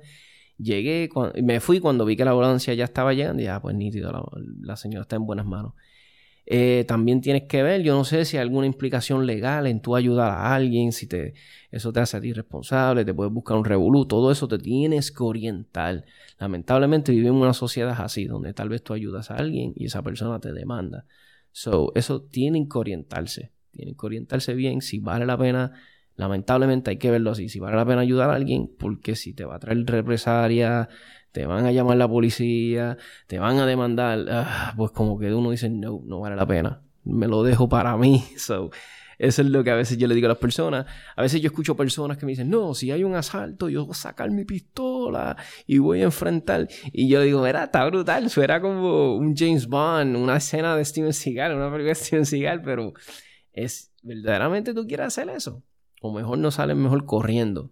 [0.60, 1.10] Llegué,
[1.41, 3.41] me fui cuando vi que la ambulancia ya estaba llegando.
[3.41, 4.30] Y ya, pues nítido,
[4.62, 5.74] la señora está en buenas manos.
[6.51, 9.95] Eh, también tienes que ver, yo no sé si hay alguna implicación legal en tú
[9.95, 11.36] ayudar a alguien, si te,
[11.70, 15.12] eso te hace a ti responsable, te puedes buscar un revolú, todo eso te tienes
[15.12, 16.05] que orientar.
[16.39, 20.01] Lamentablemente vivimos en una sociedad así, donde tal vez tú ayudas a alguien y esa
[20.01, 21.05] persona te demanda.
[21.51, 25.74] So, eso tienen que orientarse, tienen que orientarse bien si vale la pena.
[26.20, 29.46] Lamentablemente hay que verlo así, si vale la pena ayudar a alguien, porque si te
[29.46, 30.90] va a traer represalia,
[31.32, 35.52] te van a llamar la policía, te van a demandar, ah, pues como que uno
[35.52, 38.22] dice, no, no vale la pena, me lo dejo para mí.
[38.38, 38.70] So,
[39.18, 40.88] eso es lo que a veces yo le digo a las personas.
[41.16, 43.94] A veces yo escucho personas que me dicen, no, si hay un asalto, yo voy
[43.94, 46.68] a sacar mi pistola y voy a enfrentar.
[46.92, 48.26] Y yo digo, mira, está brutal.
[48.26, 52.26] Eso era como un James Bond, una escena de Steven Seagal, una película de Steven
[52.26, 52.92] Seagal, pero
[53.54, 55.64] es verdaderamente tú quieres hacer eso.
[56.02, 57.72] O mejor no sales mejor corriendo.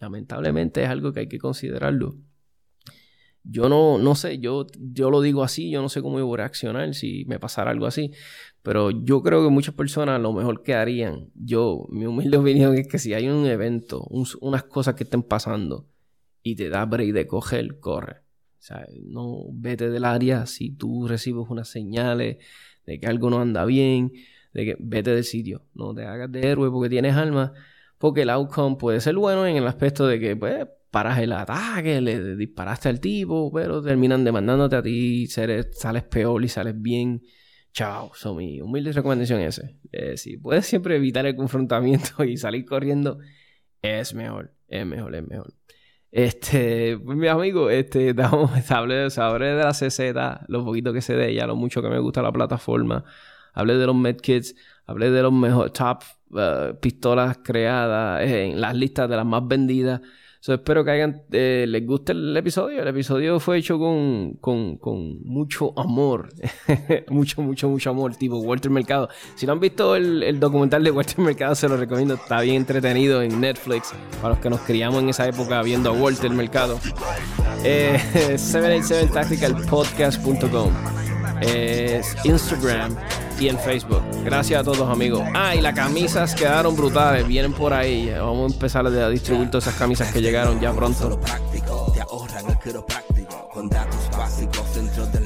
[0.00, 2.16] Lamentablemente es algo que hay que considerarlo.
[3.48, 6.34] Yo no, no sé, yo, yo lo digo así, yo no sé cómo yo voy
[6.34, 8.10] a reaccionar si me pasara algo así,
[8.62, 12.88] pero yo creo que muchas personas lo mejor que harían, yo, mi humilde opinión es
[12.88, 14.04] que si hay un evento,
[14.40, 15.86] unas cosas que estén pasando
[16.42, 18.22] y te da break de coger, corre.
[18.58, 22.38] O sea, no vete del área si tú recibes unas señales
[22.84, 24.12] de que algo no anda bien,
[24.56, 27.52] de que vete del sitio, no te hagas de héroe porque tienes alma,
[27.98, 32.00] porque el outcome puede ser bueno en el aspecto de que, pues, paras el ataque,
[32.00, 37.20] le disparaste al tipo, pero terminan demandándote a ti, sales peor y sales bien.
[37.74, 39.76] Chao, son mi humilde recomendación ese.
[39.92, 43.18] Eh, si puedes siempre evitar el confrontamiento y salir corriendo,
[43.82, 45.52] es mejor, es mejor, es mejor.
[46.10, 48.14] Este, pues mi amigo, este,
[48.70, 50.00] hablé, de la CZ,
[50.48, 53.04] lo poquito que sé de ella, lo mucho que me gusta la plataforma.
[53.56, 54.54] Hablé de los medkits,
[54.86, 60.02] hablé de los mejores top uh, pistolas creadas en las listas de las más vendidas.
[60.46, 62.82] espero que hayan, eh, les guste el episodio.
[62.82, 66.28] El episodio fue hecho con, con, con mucho amor.
[67.08, 69.08] mucho, mucho, mucho amor, tipo Walter Mercado.
[69.36, 72.12] Si no han visto el, el, documental de Walter Mercado, se lo recomiendo.
[72.12, 73.94] Está bien entretenido en Netflix.
[74.20, 76.78] Para los que nos criamos en esa época viendo a Walter Mercado.
[77.64, 77.98] Eh,
[78.36, 80.72] 787tacticalpodcast.com
[81.40, 82.96] es Instagram
[83.38, 84.02] y en Facebook.
[84.24, 85.22] Gracias a todos amigos.
[85.34, 88.10] Ah, y las camisas quedaron brutales, vienen por ahí.
[88.10, 91.18] Vamos a empezar a distribuir todas esas camisas que llegaron ya pronto.
[91.94, 95.25] Te ahorran el quiropráctico con datos básicos dentro del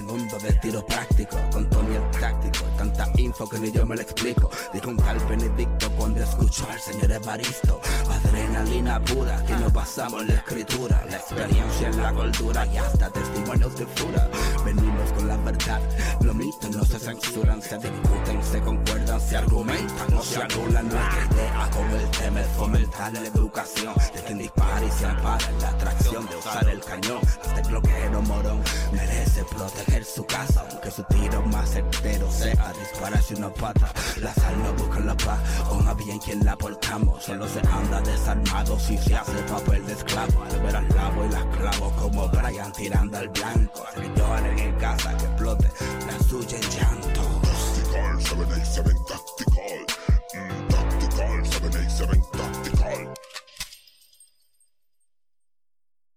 [0.58, 1.36] tiro práctico.
[1.52, 4.50] Con Tony el táctico, tanta info que ni yo me lo explico.
[4.72, 7.80] Dijo un tal Benedicto cuando escuchó al señor Evaristo.
[8.10, 13.76] Adrenalina pura que no pasamos la escritura, la experiencia en la cultura y hasta testimonios
[13.76, 14.28] de fura.
[14.64, 15.80] Venimos con la verdad,
[16.22, 20.88] los mitos no se censuran, se discuten, se concuerdan, se argumentan, no se anulan.
[20.88, 25.50] Nuestra idea con el tema es fomentar la educación de quien dispara y se ampara
[25.60, 27.20] la atracción de usar el cañón.
[27.44, 33.52] Este bloqueo morón merece proteger su casa, aunque su tiro más certero sea dispararse una
[33.52, 33.92] pata.
[34.20, 35.38] La sal no busca la paz,
[35.68, 37.22] con a bien quien la portamos.
[37.22, 40.42] Solo se anda desarmado si se hace papel de esclavo.
[40.42, 43.84] Al ver al lavo y las clavo como Brian tirando al blanco.
[44.16, 45.70] Lloren en casa que explote
[46.06, 47.20] la suya en llanto.
[47.42, 49.86] Tactical, 787 Tactical,
[50.34, 52.39] mm, Tactical 787